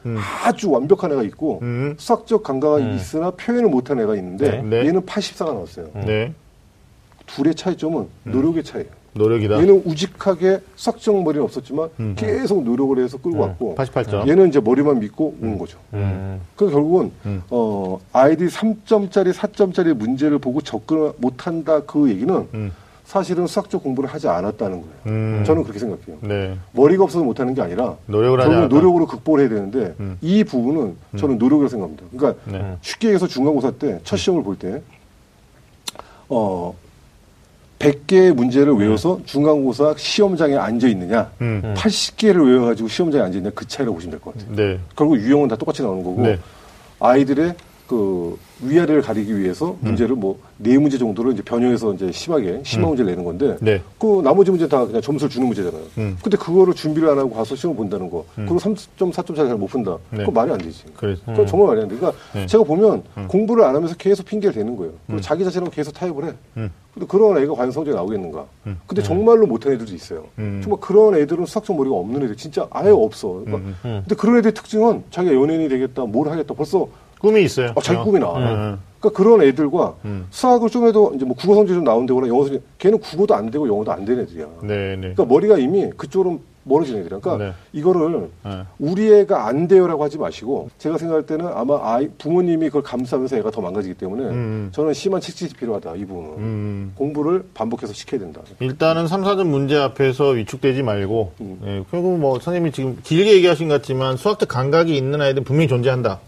아주 0.44 0.70
완벽한 0.70 1.12
애가 1.12 1.22
있고 1.24 1.58
음. 1.62 1.94
수학적 1.98 2.42
감각이 2.42 2.94
있으나 2.94 3.30
표현을 3.32 3.68
못한 3.68 3.98
애가 4.00 4.14
있는데 4.16 4.50
네. 4.50 4.62
네. 4.62 4.86
얘는 4.86 5.02
84가 5.02 5.52
나왔어요. 5.52 5.88
네. 6.06 6.32
둘의 7.26 7.54
차이점은 7.54 8.06
노력의 8.24 8.62
차이예요. 8.64 8.98
노력이다. 9.14 9.58
얘는 9.58 9.82
우직하게 9.84 10.60
수학적 10.76 11.20
머리는 11.22 11.42
없었지만 11.44 12.14
계속 12.14 12.62
노력을 12.62 13.02
해서 13.02 13.18
끌고 13.18 13.38
왔고 13.38 13.74
88점. 13.74 14.28
얘는 14.28 14.48
이제 14.48 14.60
머리만 14.60 15.00
믿고 15.00 15.36
온 15.42 15.58
거죠. 15.58 15.78
음. 15.94 16.40
그 16.54 16.70
결국은 16.70 17.10
음. 17.26 17.42
어, 17.50 17.98
아이들이 18.12 18.48
3점짜리, 18.48 19.32
4점짜리 19.32 19.94
문제를 19.94 20.38
보고 20.38 20.60
접근을 20.60 21.12
못한다 21.16 21.80
그 21.80 22.08
얘기는 22.08 22.46
음. 22.54 22.72
사실은 23.08 23.46
수학적 23.46 23.82
공부를 23.82 24.10
하지 24.10 24.28
않았다는 24.28 24.82
거예요. 24.82 24.94
음. 25.06 25.42
저는 25.46 25.62
그렇게 25.62 25.78
생각해요. 25.78 26.18
네. 26.20 26.58
머리가 26.72 27.04
없어서 27.04 27.24
못하는 27.24 27.54
게 27.54 27.62
아니라 27.62 27.96
노력을 28.04 28.38
않았다. 28.38 28.66
노력으로 28.68 29.06
극복을 29.06 29.40
해야 29.40 29.48
되는데 29.48 29.94
음. 29.98 30.18
이 30.20 30.44
부분은 30.44 30.94
저는 31.16 31.38
노력이라고 31.38 31.68
생각합니다. 31.70 32.04
그러니까 32.14 32.40
네. 32.44 32.76
쉽게 32.82 33.08
얘기해서 33.08 33.26
중간고사 33.26 33.70
때 33.72 33.98
첫 34.04 34.18
시험을 34.18 34.42
볼 34.42 34.56
때 34.58 34.82
어, 36.28 36.74
100개의 37.78 38.34
문제를 38.34 38.74
외워서 38.74 39.20
중간고사 39.24 39.94
시험장에 39.96 40.56
앉아 40.56 40.88
있느냐, 40.88 41.30
음. 41.40 41.62
80개를 41.78 42.46
외워가지고 42.46 42.88
시험장에 42.90 43.24
앉아 43.24 43.38
있느냐 43.38 43.52
그 43.54 43.66
차이라고 43.66 43.94
보시면 43.94 44.10
될 44.10 44.20
것 44.20 44.34
같아요. 44.36 44.54
네. 44.54 44.78
결국 44.94 45.16
유형은 45.16 45.48
다 45.48 45.56
똑같이 45.56 45.80
나오는 45.80 46.02
거고 46.04 46.20
네. 46.20 46.38
아이들의 47.00 47.54
그 47.88 48.38
위아래를 48.60 49.00
가리기 49.00 49.38
위해서 49.38 49.70
음. 49.70 49.78
문제를 49.80 50.14
뭐네 50.14 50.78
문제 50.78 50.98
정도를 50.98 51.32
이제 51.32 51.42
변형해서 51.42 51.94
이제 51.94 52.12
심하게 52.12 52.60
심한 52.62 52.90
문제를 52.90 53.10
내는 53.10 53.24
건데 53.24 53.56
네. 53.60 53.80
그 53.98 54.20
나머지 54.22 54.50
문제 54.50 54.68
다 54.68 54.84
그냥 54.84 55.00
점수를 55.00 55.30
주는 55.30 55.46
문제잖아요. 55.46 55.82
음. 55.96 56.18
근데 56.22 56.36
그거를 56.36 56.74
준비를 56.74 57.08
안 57.08 57.18
하고 57.18 57.30
가서 57.30 57.56
시험 57.56 57.72
을 57.72 57.76
본다는 57.78 58.10
거. 58.10 58.26
그리고 58.34 58.58
3점 58.58 59.10
4점짜리 59.10 59.36
잘못 59.48 59.68
푼다. 59.68 59.96
네. 60.10 60.18
그거 60.18 60.32
말이 60.32 60.52
안 60.52 60.58
되지. 60.58 60.84
그래서. 60.96 61.22
그건 61.24 61.46
정말 61.46 61.68
말이 61.68 61.80
안 61.80 61.88
돼. 61.88 61.96
그러니까 61.96 62.22
네. 62.34 62.46
제가 62.46 62.62
보면 62.62 63.02
공부를 63.26 63.64
안 63.64 63.74
하면서 63.74 63.94
계속 63.96 64.26
핑계를 64.26 64.54
대는 64.54 64.76
거예요. 64.76 64.92
그리고 65.06 65.22
자기 65.22 65.42
자신하고 65.44 65.70
계속 65.70 65.92
타협을 65.92 66.26
해. 66.26 66.32
음. 66.58 66.70
근데 66.92 67.06
그런 67.06 67.38
애가 67.38 67.54
과연 67.54 67.70
성적이 67.70 67.94
나오겠는가? 67.96 68.44
근데 68.86 69.02
정말로 69.02 69.46
못하는 69.46 69.76
애들도 69.76 69.94
있어요. 69.94 70.24
음. 70.38 70.60
정말 70.62 70.80
그런 70.80 71.14
애들은 71.14 71.46
수학적 71.46 71.76
머리가 71.76 71.94
없는 71.94 72.22
애들 72.24 72.36
진짜 72.36 72.66
아예 72.70 72.90
없어. 72.90 73.44
그러니까 73.44 73.56
음. 73.56 73.74
근데 74.02 74.14
그런 74.14 74.36
애들의 74.38 74.52
특징은 74.52 75.04
자기가 75.10 75.34
연예인이 75.34 75.68
되겠다, 75.68 76.04
뭘 76.04 76.28
하겠다. 76.28 76.52
벌써 76.54 76.88
꿈이 77.20 77.42
있어요. 77.42 77.72
아, 77.76 77.80
자기 77.80 78.02
꿈이 78.02 78.18
나와. 78.18 78.38
음. 78.38 78.78
그러니까 79.00 79.16
그런 79.16 79.42
애들과 79.42 79.94
음. 80.04 80.26
수학을 80.30 80.68
좀 80.70 80.86
해도 80.86 81.12
이제 81.14 81.24
뭐 81.24 81.36
국어 81.36 81.54
성적이 81.54 81.76
좀 81.76 81.84
나온다거나 81.84 82.28
영어 82.28 82.44
성적, 82.44 82.60
걔는 82.78 82.98
국어도 82.98 83.34
안 83.34 83.50
되고 83.50 83.68
영어도 83.68 83.92
안 83.92 84.04
되는 84.04 84.22
애들이야. 84.24 84.46
네, 84.62 84.96
네. 84.96 85.00
그러니까 85.14 85.24
머리가 85.24 85.58
이미 85.58 85.88
그쪽으로 85.96 86.40
멀어지는 86.64 87.00
애들이야. 87.00 87.20
그러니까 87.20 87.44
네. 87.44 87.52
이거를 87.72 88.28
네. 88.44 88.62
우리 88.78 89.12
애가 89.12 89.46
안 89.46 89.68
돼요라고 89.68 90.04
하지 90.04 90.18
마시고 90.18 90.68
제가 90.78 90.98
생각할 90.98 91.24
때는 91.24 91.46
아마 91.46 91.78
아이 91.82 92.08
부모님이 92.18 92.66
그걸 92.66 92.82
감수하면서 92.82 93.36
애가 93.38 93.50
더 93.50 93.60
망가지기 93.60 93.94
때문에 93.94 94.24
음. 94.24 94.68
저는 94.72 94.92
심한 94.92 95.20
책찍이 95.20 95.54
필요하다 95.54 95.94
이 95.96 96.04
부분은 96.04 96.30
음. 96.38 96.92
공부를 96.96 97.44
반복해서 97.54 97.92
시켜야 97.92 98.20
된다. 98.20 98.42
일단은 98.60 99.06
3, 99.06 99.22
4점 99.22 99.46
문제 99.46 99.76
앞에서 99.76 100.30
위축되지 100.30 100.82
말고, 100.82 101.32
음. 101.40 101.60
예, 101.64 101.84
결국 101.90 102.18
뭐, 102.18 102.38
선생님이 102.38 102.72
지금 102.72 102.98
길게 103.02 103.32
얘기하신 103.34 103.68
것 103.68 103.74
같지만, 103.74 104.16
수학적 104.16 104.48
감각이 104.48 104.96
있는 104.96 105.20
아이들은 105.20 105.44
분명히 105.44 105.68
존재한다. 105.68 106.20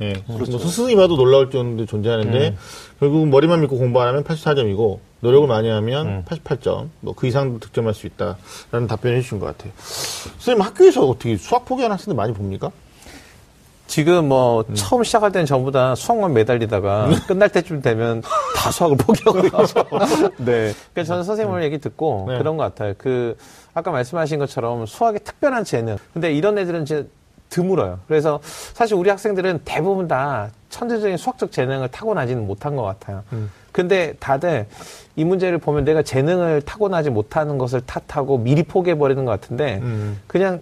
예. 0.00 0.12
그렇죠. 0.26 0.52
뭐 0.52 0.60
스승이 0.60 0.94
봐도 0.96 1.16
놀라울 1.16 1.50
정도 1.50 1.86
존재하는데, 1.86 2.48
음. 2.48 2.56
결국은 3.00 3.30
머리만 3.30 3.60
믿고 3.60 3.78
공부 3.78 4.00
안 4.02 4.08
하면 4.08 4.24
84점이고, 4.24 4.98
노력을 5.20 5.48
많이 5.48 5.68
하면 5.68 6.06
음. 6.06 6.24
88점, 6.28 6.88
뭐 7.00 7.14
그 7.14 7.26
이상도 7.26 7.58
득점할 7.60 7.94
수 7.94 8.06
있다. 8.06 8.36
라는 8.70 8.86
답변을 8.86 9.16
해주신 9.18 9.38
것 9.40 9.46
같아요. 9.46 9.72
선생님 9.78 10.60
학교에서 10.62 11.06
어떻게 11.08 11.36
수학 11.36 11.64
포기하는 11.64 11.94
학생들 11.94 12.14
많이 12.14 12.32
봅니까? 12.34 12.70
지금 13.86 14.28
뭐 14.28 14.64
처음 14.74 15.04
시작할 15.04 15.30
때는 15.30 15.46
전부 15.46 15.70
다 15.70 15.94
수학만 15.94 16.32
매달리다가 16.34 17.08
끝날 17.28 17.48
때쯤 17.48 17.82
되면 17.82 18.20
다 18.56 18.70
수학을 18.70 18.96
포기하고 18.96 19.38
있죠. 19.46 19.84
네. 20.38 20.74
그러니까 20.92 21.04
저는 21.04 21.22
선생님 21.22 21.62
얘기 21.62 21.78
듣고 21.78 22.26
네. 22.28 22.36
그런 22.38 22.56
것 22.56 22.64
같아요. 22.64 22.94
그 22.98 23.36
아까 23.74 23.92
말씀하신 23.92 24.40
것처럼 24.40 24.86
수학에 24.86 25.20
특별한 25.20 25.64
재능. 25.64 25.96
근데 26.12 26.32
이런 26.34 26.58
애들은 26.58 26.82
이제 26.82 27.08
드물어요. 27.48 28.00
그래서 28.08 28.40
사실 28.44 28.96
우리 28.96 29.10
학생들은 29.10 29.60
대부분 29.64 30.08
다 30.08 30.50
천재적인 30.70 31.16
수학적 31.16 31.52
재능을 31.52 31.88
타고나지는 31.88 32.46
못한 32.46 32.76
것 32.76 32.82
같아요. 32.82 33.22
근데 33.72 34.14
다들 34.18 34.66
이 35.16 35.24
문제를 35.24 35.58
보면 35.58 35.84
내가 35.84 36.02
재능을 36.02 36.62
타고나지 36.62 37.10
못하는 37.10 37.58
것을 37.58 37.82
탓하고 37.82 38.38
미리 38.38 38.62
포기해버리는 38.62 39.24
것 39.24 39.30
같은데 39.30 39.82
그냥 40.26 40.60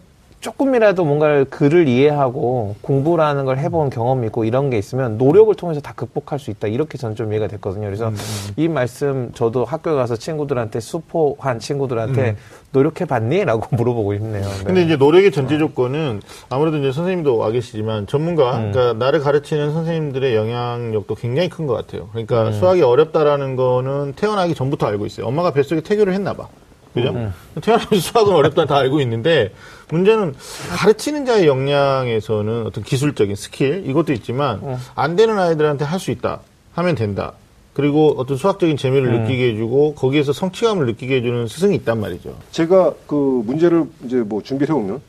조금이라도 0.49 1.07
뭔가를 1.07 1.47
글을 1.47 1.89
이해하고 1.89 2.77
공부라는 2.83 3.47
걸 3.47 3.57
해본 3.57 3.89
경험이 3.89 4.27
있고 4.27 4.45
이런 4.45 4.69
게 4.69 4.77
있으면 4.77 5.17
노력을 5.17 5.55
통해서 5.55 5.81
다 5.81 5.95
극복할 5.97 6.39
수 6.39 6.51
있다. 6.51 6.69
이렇게 6.69 6.99
저는 6.99 7.17
좀 7.17 7.33
이해가 7.33 7.47
됐거든요. 7.47 7.87
그래서 7.87 8.13
이 8.57 8.69
말씀 8.69 9.31
저도 9.33 9.65
학교에 9.65 9.95
가서 9.95 10.17
친구들한테 10.17 10.81
수포한 10.81 11.61
친구들한테 11.61 12.37
노력해 12.73 13.07
봤니? 13.07 13.47
라고 13.47 13.65
물어보고 13.75 14.13
싶네요. 14.13 14.43
네. 14.43 14.65
근데 14.67 14.83
이제 14.83 14.97
노력의 14.97 15.33
전제 15.33 15.57
조건은 15.57 16.21
아무래도 16.51 16.77
이제 16.77 16.93
선생님도 16.93 17.39
와 17.39 17.51
계시지만 17.51 18.07
전문가, 18.07 18.59
음. 18.59 18.73
그러니까 18.73 19.03
나를 19.03 19.21
가르치는 19.21 19.73
선생님들의 19.73 20.35
영향력도 20.37 21.15
굉장히 21.15 21.49
큰 21.49 21.65
것 21.65 21.73
같아요. 21.73 22.11
그러니까 22.11 22.49
음. 22.49 22.53
수학이 22.53 22.83
어렵다라는 22.83 23.57
거는 23.57 24.13
태어나기 24.17 24.55
전부터 24.55 24.87
알고 24.89 25.07
있어요. 25.07 25.25
엄마가 25.27 25.53
뱃속에 25.53 25.81
태교를 25.81 26.13
했나 26.13 26.35
봐. 26.35 26.49
그죠? 26.93 27.09
음. 27.09 27.33
태어나면서 27.63 27.97
수학은 27.97 28.35
어렵다는 28.35 28.69
다 28.69 28.77
알고 28.77 29.01
있는데 29.01 29.51
문제는 29.91 30.35
가르치는 30.77 31.27
자의 31.27 31.47
역량에서는 31.47 32.67
어떤 32.67 32.85
기술적인 32.85 33.35
스킬 33.37 33.85
이것도 33.89 34.13
있지만 34.13 34.61
음. 34.63 34.77
안 34.95 35.17
되는 35.17 35.39
아이들한테 35.39 35.85
할 35.85 35.99
수 35.99 36.11
있다 36.11 36.41
하면 36.75 36.95
된다. 36.95 37.33
그리고 37.73 38.15
어떤 38.19 38.37
수학적인 38.37 38.77
재미를 38.77 39.09
음. 39.15 39.23
느끼게 39.23 39.53
해주고 39.53 39.95
거기에서 39.95 40.33
성취감을 40.33 40.87
느끼게 40.87 41.17
해주는 41.17 41.47
스승이 41.49 41.75
있단 41.77 42.01
말이죠. 42.01 42.37
제가 42.51 42.93
그 43.07 43.43
문제를 43.47 43.85
이제 44.05 44.17
뭐 44.19 44.43
준비를 44.43 44.75
해오면 44.75 45.01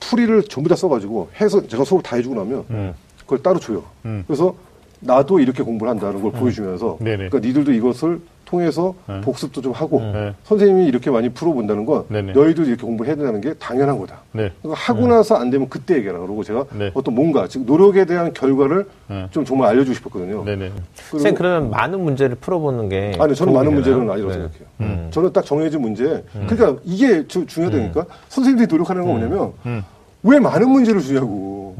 풀이를 0.00 0.44
전부 0.44 0.68
다 0.68 0.76
써가지고 0.76 1.30
해서 1.40 1.66
제가 1.66 1.84
수업 1.84 2.02
다 2.02 2.16
해주고 2.16 2.34
나면 2.34 2.64
음. 2.70 2.94
그걸 3.20 3.42
따로 3.42 3.58
줘요. 3.60 3.84
그래서 4.26 4.54
나도 5.00 5.40
이렇게 5.40 5.62
공부를 5.62 5.90
한다는 5.90 6.20
걸 6.22 6.32
보여주면서 6.32 6.98
음. 7.00 7.04
네네. 7.04 7.28
그러니까 7.28 7.38
니들도 7.40 7.72
이것을 7.72 8.20
통해서 8.44 8.94
네. 9.06 9.20
복습도 9.20 9.60
좀 9.60 9.72
하고 9.72 10.00
네. 10.00 10.32
선생님이 10.44 10.86
이렇게 10.86 11.10
많이 11.10 11.28
풀어본다는 11.28 11.84
건 11.84 12.04
네네. 12.08 12.32
너희도 12.32 12.62
이렇게 12.62 12.82
공부를 12.82 13.06
해야 13.10 13.14
된다는 13.16 13.42
게 13.42 13.52
당연한 13.54 13.98
거다. 13.98 14.20
네. 14.32 14.50
그러니까 14.62 14.80
하고 14.80 15.06
나서 15.06 15.34
안 15.36 15.50
되면 15.50 15.68
그때 15.68 15.96
얘기하라 15.96 16.18
그러고 16.20 16.42
제가 16.42 16.64
네. 16.72 16.90
어떤 16.94 17.14
뭔가 17.14 17.46
즉 17.46 17.64
노력에 17.66 18.06
대한 18.06 18.32
결과를 18.32 18.86
네. 19.08 19.26
좀 19.32 19.44
정말 19.44 19.68
알려주고 19.68 19.94
싶었거든요. 19.94 20.44
네네. 20.44 20.68
그리고- 20.70 20.82
선생님 21.10 21.34
그러면 21.36 21.70
많은 21.70 22.00
문제를 22.00 22.36
풀어보는 22.36 22.88
게 22.88 23.12
아니 23.20 23.34
저는 23.34 23.52
많은 23.52 23.66
되나요? 23.70 23.74
문제는 23.82 24.10
아니라고 24.10 24.32
네. 24.32 24.48
생각해요. 24.78 25.10
저는 25.10 25.32
딱 25.34 25.44
정해진 25.44 25.82
문제. 25.82 26.24
그러니까 26.48 26.80
이게 26.84 27.26
주- 27.28 27.44
중요하다니까 27.46 28.06
선생님들이 28.30 28.66
노력하는 28.72 29.02
건 29.02 29.10
뭐냐면 29.10 29.52
음. 29.66 29.84
왜 30.22 30.40
많은 30.40 30.68
문제를 30.70 31.02
주냐고. 31.02 31.76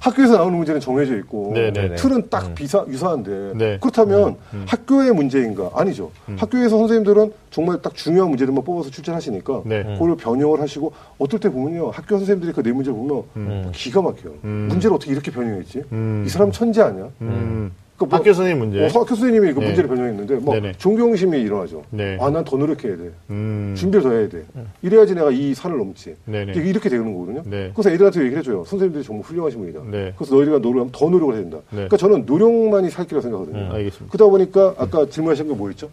음. 0.00 0.02
학교에서 0.02 0.36
나오는 0.38 0.56
문제는 0.56 0.80
정해져 0.80 1.16
있고 1.18 1.52
네네네. 1.54 1.96
틀은 1.96 2.28
딱 2.30 2.54
비사 2.54 2.84
유사한데 2.88 3.52
네. 3.54 3.78
그렇다면 3.80 4.36
학교의 4.66 5.12
문제인가 5.12 5.70
아니죠. 5.74 6.10
학교에서 6.36 6.78
선생님들은 6.78 7.32
정말 7.50 7.82
딱 7.82 7.94
중요한 7.94 8.30
문제들만 8.30 8.64
뽑아서 8.64 8.90
출제하시니까 8.90 9.62
네. 9.66 9.82
그걸 9.98 10.16
변형을 10.16 10.60
하시고 10.60 10.92
어떨 11.18 11.38
때 11.40 11.50
보면요 11.50 11.90
학교 11.90 12.16
선생님들이 12.16 12.52
그 12.52 12.62
네 12.62 12.72
문제를 12.72 12.96
보면 12.98 13.72
기가 13.72 14.00
막혀요. 14.02 14.32
문제를 14.42 14.94
어떻게 14.94 15.12
이렇게 15.12 15.30
변형했지? 15.30 15.82
음. 15.92 16.24
이 16.26 16.28
사람 16.28 16.50
천재 16.52 16.80
아니야? 16.82 17.08
음. 18.04 18.06
그러니까 18.06 18.06
뭐- 18.06 18.18
학교 18.18 18.32
선생님 18.32 18.58
문제. 18.58 18.80
어, 18.82 18.86
학교 18.86 19.14
선생님이 19.14 19.52
그 19.52 19.60
네. 19.60 19.66
문제를 19.66 19.88
변형했는데 19.90 20.34
뭐 20.36 20.54
네네. 20.54 20.72
존경심이 20.78 21.40
일어나죠. 21.40 21.82
네. 21.90 22.16
아난 22.20 22.44
더 22.44 22.56
노력해야 22.56 22.96
돼. 22.96 23.10
음. 23.30 23.74
준비를 23.76 24.02
더 24.02 24.10
해야 24.12 24.28
돼. 24.28 24.44
이래야지 24.82 25.14
내가 25.14 25.30
이 25.30 25.54
산을 25.54 25.76
넘지. 25.78 26.16
네네. 26.24 26.52
이렇게 26.52 26.88
되는 26.88 27.12
거거든요. 27.12 27.42
네. 27.44 27.70
그래서 27.74 27.90
애들한테 27.90 28.20
얘기를 28.20 28.38
해줘요. 28.38 28.64
선생님들이 28.64 29.04
정말 29.04 29.24
훌륭하신 29.24 29.60
분이다. 29.60 29.80
네. 29.90 30.12
그래서 30.16 30.34
너희가 30.34 30.58
노력하면 30.58 30.90
더 30.92 31.08
노력을 31.10 31.34
해야 31.34 31.42
된다. 31.42 31.58
네. 31.70 31.74
그러니까 31.76 31.96
저는 31.96 32.24
노력만이 32.26 32.90
살 32.90 33.04
길이라고 33.04 33.22
생각하거든요. 33.22 33.58
음, 33.66 33.70
알겠습니다. 33.74 34.12
그러다 34.12 34.30
보니까 34.30 34.74
아까 34.78 35.06
질문하신 35.08 35.48
게 35.48 35.54
뭐였죠? 35.54 35.88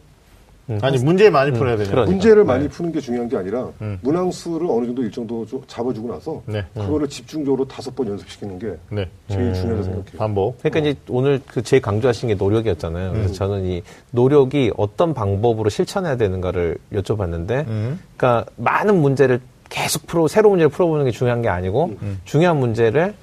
아니 0.81 0.97
문제 0.97 1.29
많이 1.29 1.51
풀어야 1.51 1.77
되냐. 1.77 1.89
그러니까. 1.89 2.11
문제를 2.11 2.43
네. 2.43 2.47
많이 2.47 2.67
푸는 2.67 2.91
게 2.91 2.99
중요한 2.99 3.29
게 3.29 3.37
아니라 3.37 3.69
문항수를 4.01 4.67
어느 4.69 4.85
정도 4.85 5.01
일정도 5.01 5.45
좀 5.45 5.61
잡아주고 5.67 6.11
나서 6.11 6.41
네. 6.45 6.63
그거를 6.73 7.07
집중적으로 7.07 7.65
다섯 7.67 7.95
번 7.95 8.07
연습시키는 8.07 8.59
게 8.59 8.73
네. 8.89 9.07
제일 9.29 9.53
중요하다고 9.53 9.83
생각해요. 9.83 10.17
반복. 10.17 10.57
그러니까 10.59 10.79
이제 10.79 10.99
오늘 11.09 11.41
그 11.47 11.61
제일 11.61 11.81
강조하신 11.81 12.29
게 12.29 12.35
노력이었잖아요. 12.35 13.13
그래서 13.13 13.33
저는 13.33 13.65
이 13.65 13.81
노력이 14.11 14.73
어떤 14.75 15.13
방법으로 15.13 15.69
실천해야 15.69 16.17
되는가를 16.17 16.77
여쭤봤는데, 16.93 17.67
음. 17.67 17.99
그러니까 18.17 18.45
많은 18.57 18.99
문제를 19.01 19.39
계속 19.69 20.05
풀어 20.07 20.27
새로운 20.27 20.53
문제를 20.53 20.69
풀어보는 20.69 21.05
게 21.05 21.11
중요한 21.11 21.41
게 21.41 21.49
아니고 21.49 21.91
중요한 22.25 22.57
문제를 22.57 23.13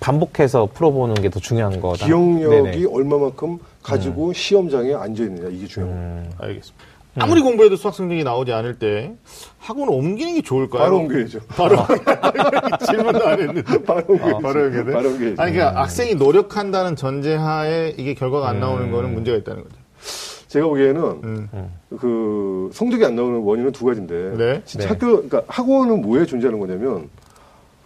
반복해서 0.00 0.66
풀어보는 0.72 1.14
게 1.16 1.28
더 1.30 1.38
중요한 1.38 1.80
거다. 1.80 2.06
기억력이 2.06 2.80
네네. 2.80 2.86
얼마만큼 2.92 3.58
가지고 3.82 4.32
시험장에 4.32 4.94
앉아 4.94 5.22
있느냐 5.24 5.48
이게 5.48 5.66
중요한 5.66 5.96
음. 5.96 6.30
알겠습니다. 6.38 6.84
아무리 7.18 7.42
공부해도 7.42 7.76
수학 7.76 7.94
성적이 7.94 8.24
나오지 8.24 8.52
않을 8.52 8.78
때 8.78 9.12
학원을 9.58 9.92
옮기는 9.92 10.34
게 10.34 10.42
좋을까요? 10.42 10.82
바로 10.82 10.98
옮겨야죠. 10.98 11.40
바로 11.48 11.76
질문도 12.86 13.26
안 13.26 13.40
했는데. 13.40 13.62
바로 13.84 14.04
옮겨야죠. 14.08 14.38
바로 14.38 14.60
옮겨야 14.64 14.84
돼? 14.84 14.92
바로 14.92 15.08
옮겨야죠. 15.10 15.42
아니 15.42 15.52
그러니까 15.52 15.82
학생이 15.82 16.14
노력한다는 16.14 16.96
전제하에 16.96 17.94
이게 17.98 18.14
결과가 18.14 18.48
안 18.48 18.60
나오는 18.60 18.90
거는 18.90 19.12
문제가 19.12 19.36
있다는 19.36 19.62
거죠. 19.62 19.76
제가 20.48 20.66
보기에는 20.66 21.02
음. 21.24 21.48
그 21.98 22.70
성적이 22.72 23.04
안 23.04 23.16
나오는 23.16 23.40
원인은 23.40 23.72
두 23.72 23.84
가지인데 23.84 24.36
네. 24.36 24.62
진짜 24.64 24.86
네. 24.86 24.92
학교 24.92 25.06
그러니까 25.22 25.42
학원은 25.48 26.02
뭐에 26.02 26.24
존재하는 26.24 26.58
거냐면 26.60 27.08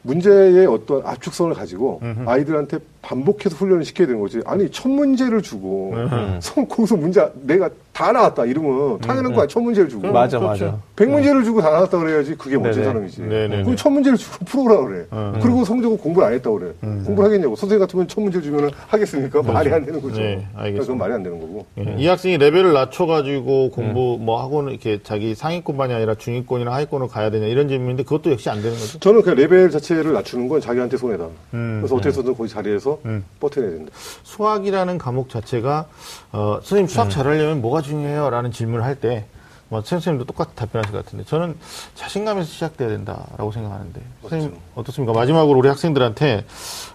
문제의 0.03 0.67
어떤 0.67 1.05
압축성을 1.05 1.53
가지고 1.55 2.01
아이들한테 2.27 2.79
반복해서 3.11 3.55
훈련을 3.55 3.85
시켜야 3.85 4.09
되는 4.09 4.21
거지. 4.21 4.41
아니 4.45 4.69
첫 4.71 4.89
문제를 4.89 5.41
주고 5.41 5.95
성 6.41 6.67
거기서 6.67 6.97
문제 6.97 7.25
내가 7.43 7.71
다 7.93 8.11
나왔다 8.11 8.45
이러면 8.45 8.99
당연한 8.99 9.33
거야. 9.33 9.47
첫 9.47 9.61
문제를 9.61 9.89
주고 9.89 10.11
맞아, 10.11 10.41
그렇죠. 10.41 10.65
맞아. 10.65 10.79
백 10.97 11.09
문제를 11.09 11.45
주고 11.45 11.63
다 11.63 11.71
나왔다 11.71 11.99
그래야지 11.99 12.35
그게 12.35 12.59
멋진 12.59 12.83
네네. 12.83 12.85
사람이지. 12.85 13.23
그럼 13.63 13.77
첫 13.77 13.91
문제를 13.91 14.19
주고 14.19 14.45
풀어라 14.45 14.85
그래. 14.85 15.07
그리고 15.41 15.65
성적은 15.65 15.99
공부를 15.99 16.27
안 16.27 16.35
했다 16.35 16.51
그래. 16.51 16.73
공부를 16.81 17.27
하겠냐고. 17.27 17.55
선생님 17.55 17.87
같으면 17.87 18.09
첫 18.09 18.21
문제를 18.21 18.43
주면 18.45 18.71
하겠습니까? 18.89 19.41
말이 19.43 19.73
안 19.73 19.85
되는 19.85 20.03
거죠. 20.03 20.21
네, 20.21 20.45
알겠습니다. 20.57 20.81
그건 20.83 20.99
말이 20.99 21.13
안 21.13 21.23
되는 21.23 21.41
거고. 21.41 21.65
예, 21.79 21.95
이 21.99 22.07
학생이 22.09 22.39
레벨을 22.39 22.73
낮춰가지고 22.73 23.71
공부 23.71 24.19
뭐 24.21 24.43
학원을 24.43 24.73
이렇게 24.73 25.01
자기 25.05 25.37
상위권만이 25.37 25.95
아니라 25.95 26.17
중위권이나 26.17 26.73
하위권으로 26.73 27.09
가야 27.09 27.31
되냐 27.31 27.47
이런 27.47 27.69
질문인데 27.69 28.03
그것도 28.03 28.33
역시 28.33 28.51
안 28.51 28.57
되는 28.63 28.77
거죠. 28.77 28.99
저는 28.99 29.23
그 29.23 29.31
레벨 29.31 29.71
자체를 29.71 30.13
낮추는 30.13 30.49
건 30.49 30.61
자기한테 30.61 30.97
손해다. 30.97 31.27
음, 31.55 31.79
그래서 31.81 31.95
어떻게 31.95 32.09
해서든 32.09 32.35
거기 32.37 32.49
자리에서 32.49 32.96
음. 33.05 33.25
버텨내야 33.41 33.71
된다. 33.71 33.93
수학이라는 34.23 34.99
과목 34.99 35.29
자체가 35.29 35.87
어, 36.33 36.55
선생님 36.63 36.87
수학 36.89 37.11
잘하려면 37.11 37.61
뭐가 37.61 37.83
중요해요?라는 37.83 38.51
질문을 38.53 38.85
할 38.85 38.97
때 38.97 39.27
뭐, 39.69 39.83
선생님도 39.83 40.27
똑같이 40.27 40.55
답변하실 40.55 40.93
것 40.93 41.05
같은데 41.05 41.25
저는 41.25 41.57
자신감에서 41.97 42.47
시작돼야 42.49 42.89
된다라고 42.89 43.51
생각하는데 43.51 44.01
선생님 44.23 44.57
어떻습니까? 44.77 45.13
마지막으로 45.13 45.59
우리 45.59 45.69
학생들한테 45.69 46.45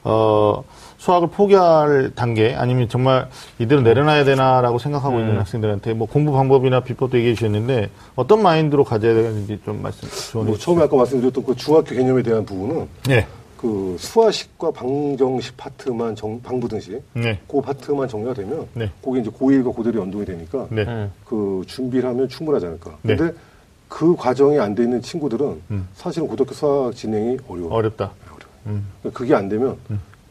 어, 0.06 0.64
수학을 0.98 1.30
포기할 1.32 2.12
단계 2.16 2.56
아니면 2.56 2.88
정말 2.88 3.28
이대로 3.60 3.82
내려놔야 3.82 4.24
되나라고 4.24 4.80
생각하고 4.80 5.20
있는 5.20 5.38
학생들한테 5.40 5.94
뭐 5.96 6.08
공부 6.08 6.32
방법이나 6.32 6.80
비법도 6.80 7.18
얘기해 7.18 7.36
주셨는데 7.36 7.90
어떤 8.16 8.42
마인드로 8.42 8.84
가져야 8.86 9.16
되는지 9.16 9.60
좀 9.66 9.82
말씀 9.82 10.08
조언해 10.32 10.52
뭐. 10.52 10.58
처음에 10.58 10.84
아까 10.84 10.96
말씀드렸던 10.96 11.44
그 11.44 11.56
중학교 11.56 11.94
개념에 11.96 12.24
대한 12.24 12.46
부분은 12.46 12.88
네. 13.08 13.28
그 13.62 13.96
수화식과 14.00 14.72
방정식 14.72 15.56
파트만 15.56 16.16
정, 16.16 16.42
방부등식 16.42 17.00
네. 17.14 17.40
그 17.48 17.62
파트만 17.62 18.08
정리가 18.08 18.34
되면 18.34 18.68
네. 18.74 18.90
그게 19.04 19.20
이제 19.22 19.30
고1과 19.30 19.76
고2이 19.76 19.96
연동이 19.96 20.26
되니까 20.26 20.66
네. 20.72 20.82
음. 20.84 21.12
그 21.24 21.62
준비를 21.68 22.10
하면 22.10 22.28
충분하지 22.28 22.66
않을까. 22.66 22.98
네. 23.04 23.16
근데 23.16 23.38
그 23.88 24.16
과정이 24.16 24.58
안 24.58 24.74
돼 24.74 24.84
있는 24.84 25.00
친구들은 25.02 25.62
음. 25.70 25.88
사실은 25.94 26.28
고등학교 26.28 26.56
수학 26.56 26.96
진행이 26.96 27.38
어려워요. 27.48 27.72
어렵다. 27.74 28.12
어려워요. 28.66 28.82
그게 29.14 29.36
안 29.36 29.48
되면 29.48 29.78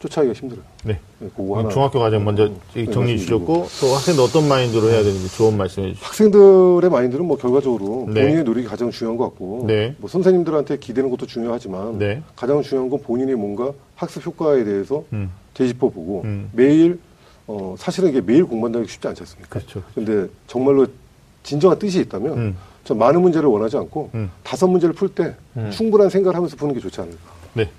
쫓아가기가 0.01 0.33
힘들어요. 0.33 0.63
네. 0.83 0.99
네, 1.19 1.29
그거. 1.35 1.69
중학교 1.69 1.99
과정 1.99 2.25
먼저 2.25 2.47
네, 2.73 2.85
정리해 2.85 3.15
말씀드리고. 3.17 3.19
주셨고 3.19 3.67
또 3.79 3.95
학생들 3.95 4.23
어떤 4.23 4.47
마인드로 4.47 4.89
해야 4.89 5.03
되는지 5.03 5.29
좋은 5.35 5.55
말씀해 5.55 5.89
주시죠. 5.89 6.05
학생들의 6.05 6.89
마인드는 6.89 7.25
뭐 7.25 7.37
결과적으로 7.37 8.07
네. 8.11 8.21
본인의 8.21 8.43
노력이 8.43 8.67
가장 8.67 8.89
중요한 8.89 9.17
것 9.17 9.25
같고 9.25 9.65
네. 9.67 9.95
뭐 9.99 10.09
선생님들한테 10.09 10.77
기대는 10.79 11.09
것도 11.11 11.27
중요하지만 11.27 11.99
네. 11.99 12.23
가장 12.35 12.61
중요한 12.63 12.89
건 12.89 12.99
본인이 13.01 13.33
뭔가 13.35 13.71
학습 13.95 14.25
효과에 14.25 14.63
대해서 14.63 15.03
음. 15.13 15.29
되짚어 15.53 15.89
보고 15.89 16.21
음. 16.25 16.49
매일 16.53 16.99
어 17.47 17.75
사실은 17.77 18.09
이게 18.09 18.21
매일 18.21 18.45
공부한다는 18.45 18.87
게 18.87 18.91
쉽지 18.91 19.07
않지 19.07 19.21
않습니까? 19.21 19.49
그렇죠. 19.49 19.83
근데 19.93 20.27
정말로 20.47 20.87
진정한 21.43 21.77
뜻이 21.77 21.99
있다면 22.01 22.33
음. 22.37 22.57
전 22.83 22.97
많은 22.97 23.21
문제를 23.21 23.47
원하지 23.49 23.77
않고 23.77 24.09
음. 24.15 24.31
다섯 24.43 24.67
문제를 24.67 24.95
풀 24.95 25.09
때 25.09 25.35
충분한 25.71 26.09
생각을 26.09 26.35
하면서 26.35 26.55
푸는 26.55 26.73
게 26.73 26.79
좋지 26.79 26.99
않을까. 27.01 27.17
네. 27.53 27.69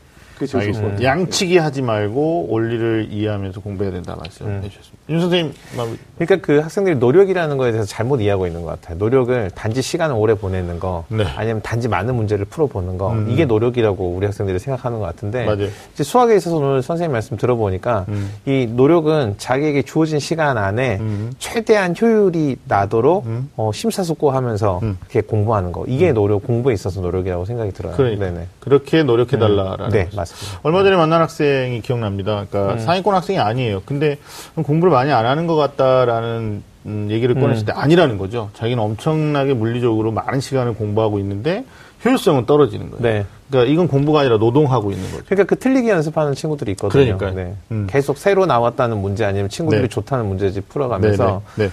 것 0.46 0.88
같아요. 0.90 1.02
양치기 1.02 1.58
하지 1.58 1.82
말고 1.82 2.48
원리를 2.48 3.08
이해하면서 3.10 3.60
공부해야 3.60 3.92
된다 3.92 4.16
말씀해 4.18 4.68
주셨습니다. 4.68 5.02
윤 5.08 5.20
선생님 5.20 5.52
마무리. 5.76 5.98
그러니까 6.18 6.46
그 6.46 6.58
학생들이 6.60 6.96
노력이라는 6.96 7.56
거에 7.56 7.72
대해서 7.72 7.86
잘못 7.86 8.20
이해하고 8.20 8.46
있는 8.46 8.62
것 8.62 8.68
같아요. 8.68 8.98
노력을 8.98 9.50
단지 9.54 9.82
시간을 9.82 10.14
오래 10.16 10.34
보내는 10.34 10.78
거, 10.78 11.04
네. 11.08 11.24
아니면 11.36 11.60
단지 11.62 11.88
많은 11.88 12.14
문제를 12.14 12.44
풀어보는 12.44 12.98
거, 12.98 13.16
이게 13.28 13.44
노력이라고 13.44 14.10
우리 14.10 14.26
학생들이 14.26 14.58
생각하는 14.58 14.98
것 14.98 15.06
같은데, 15.06 15.44
맞아요. 15.44 15.68
이제 15.92 16.04
수학에 16.04 16.36
있어서 16.36 16.56
오늘 16.56 16.82
선생님 16.82 17.12
말씀 17.12 17.36
들어보니까, 17.36 18.06
이 18.46 18.66
노력은 18.70 19.34
자기에게 19.38 19.82
주어진 19.82 20.18
시간 20.18 20.58
안에 20.58 21.00
최대한 21.38 21.94
효율이 22.00 22.56
나도록 22.66 23.26
어, 23.56 23.70
심사숙고하면서 23.72 24.80
이렇게 24.82 25.20
공부하는 25.20 25.72
거, 25.72 25.84
이게 25.86 26.12
노력, 26.12 26.44
공부에 26.46 26.74
있어서 26.74 27.00
노력이라고 27.00 27.44
생각이 27.44 27.72
들어요. 27.72 27.94
그러니까 27.96 28.26
네네. 28.26 28.46
그렇게 28.60 29.02
노력해 29.02 29.38
달라라는 29.38 29.90
네, 29.90 30.04
거죠. 30.06 30.31
맞습니다. 30.32 30.60
얼마 30.62 30.82
전에 30.82 30.96
만난 30.96 31.20
학생이 31.20 31.80
기억납니다. 31.82 32.46
그러니까 32.50 32.78
상위권 32.78 33.14
학생이 33.14 33.38
아니에요. 33.38 33.82
근데 33.84 34.18
공부를 34.54 34.92
많이 34.92 35.12
안 35.12 35.26
하는 35.26 35.46
것 35.46 35.56
같다라는 35.56 36.62
음, 36.86 37.08
얘기를 37.10 37.34
꺼냈을 37.34 37.64
때 37.64 37.72
아니라는 37.72 38.18
거죠. 38.18 38.50
자기는 38.54 38.82
엄청나게 38.82 39.54
물리적으로 39.54 40.10
많은 40.10 40.40
시간을 40.40 40.74
공부하고 40.74 41.18
있는데 41.20 41.64
효율성은 42.04 42.46
떨어지는 42.46 42.90
거예요. 42.90 43.02
네. 43.02 43.26
그러니까 43.48 43.72
이건 43.72 43.86
공부가 43.86 44.20
아니라 44.20 44.38
노동하고 44.38 44.90
있는 44.90 45.08
거죠. 45.12 45.22
그러니까 45.26 45.44
그 45.44 45.58
틀리기 45.58 45.88
연습하는 45.88 46.34
친구들이 46.34 46.72
있거든요. 46.72 47.16
그러니까요. 47.16 47.34
네. 47.34 47.56
음. 47.70 47.86
계속 47.88 48.18
새로 48.18 48.46
나왔다는 48.46 48.98
문제 48.98 49.24
아니면 49.24 49.48
친구들이 49.48 49.82
네. 49.82 49.88
좋다는 49.88 50.26
문제집 50.26 50.68
풀어가면서 50.68 51.42
네, 51.56 51.64
네. 51.66 51.70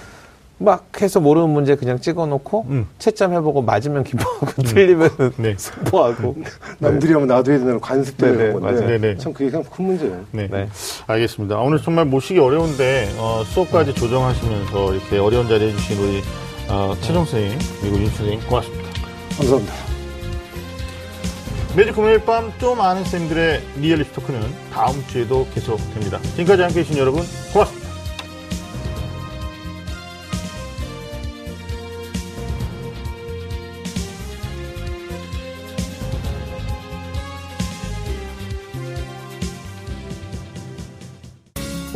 막 0.61 0.89
해서 1.01 1.19
모르는 1.21 1.49
문제 1.51 1.75
그냥 1.75 1.99
찍어놓고 2.01 2.65
음. 2.69 2.87
채점 2.99 3.33
해보고 3.33 3.61
맞으면 3.61 4.03
기뻐하고 4.03 4.61
틀리면 4.63 5.09
네. 5.37 5.55
슬퍼하고 5.57 6.35
남들이 6.79 7.13
하면 7.13 7.27
나도 7.29 7.51
해야 7.51 7.59
되는 7.59 7.79
관습 7.79 8.17
때문에 8.17 8.37
네네, 8.37 8.49
그런 8.53 8.61
건데 8.63 8.81
맞아요. 8.85 8.99
네네. 8.99 9.17
참 9.17 9.33
그게 9.33 9.49
참 9.49 9.63
큰 9.63 9.85
문제예요. 9.85 10.25
네. 10.31 10.47
네. 10.51 10.67
알겠습니다. 11.07 11.57
오늘 11.59 11.81
정말 11.81 12.05
모시기 12.05 12.39
어려운데 12.39 13.09
어, 13.17 13.43
수업까지 13.45 13.93
조정하시면서 13.95 14.93
이렇게 14.95 15.17
어려운 15.17 15.47
자리 15.47 15.69
해주신 15.69 15.97
우리 15.97 16.21
어, 16.67 16.93
최종 17.01 17.23
선생님 17.25 17.57
그리고 17.81 17.97
윤 17.97 18.05
선생님 18.07 18.41
고맙습니다. 18.47 18.89
감사합니다. 19.37 19.73
매주 21.77 21.93
금요일 21.93 22.19
밤 22.25 22.51
좀 22.59 22.81
아는 22.81 23.03
쌤들의 23.05 23.61
리얼 23.77 23.97
입시 23.97 24.13
토크는 24.15 24.41
다음 24.73 25.01
주에도 25.07 25.47
계속됩니다. 25.53 26.19
지금까지 26.35 26.63
함께해 26.63 26.83
주신 26.83 26.99
여러분 26.99 27.23
고맙습니다. 27.53 27.78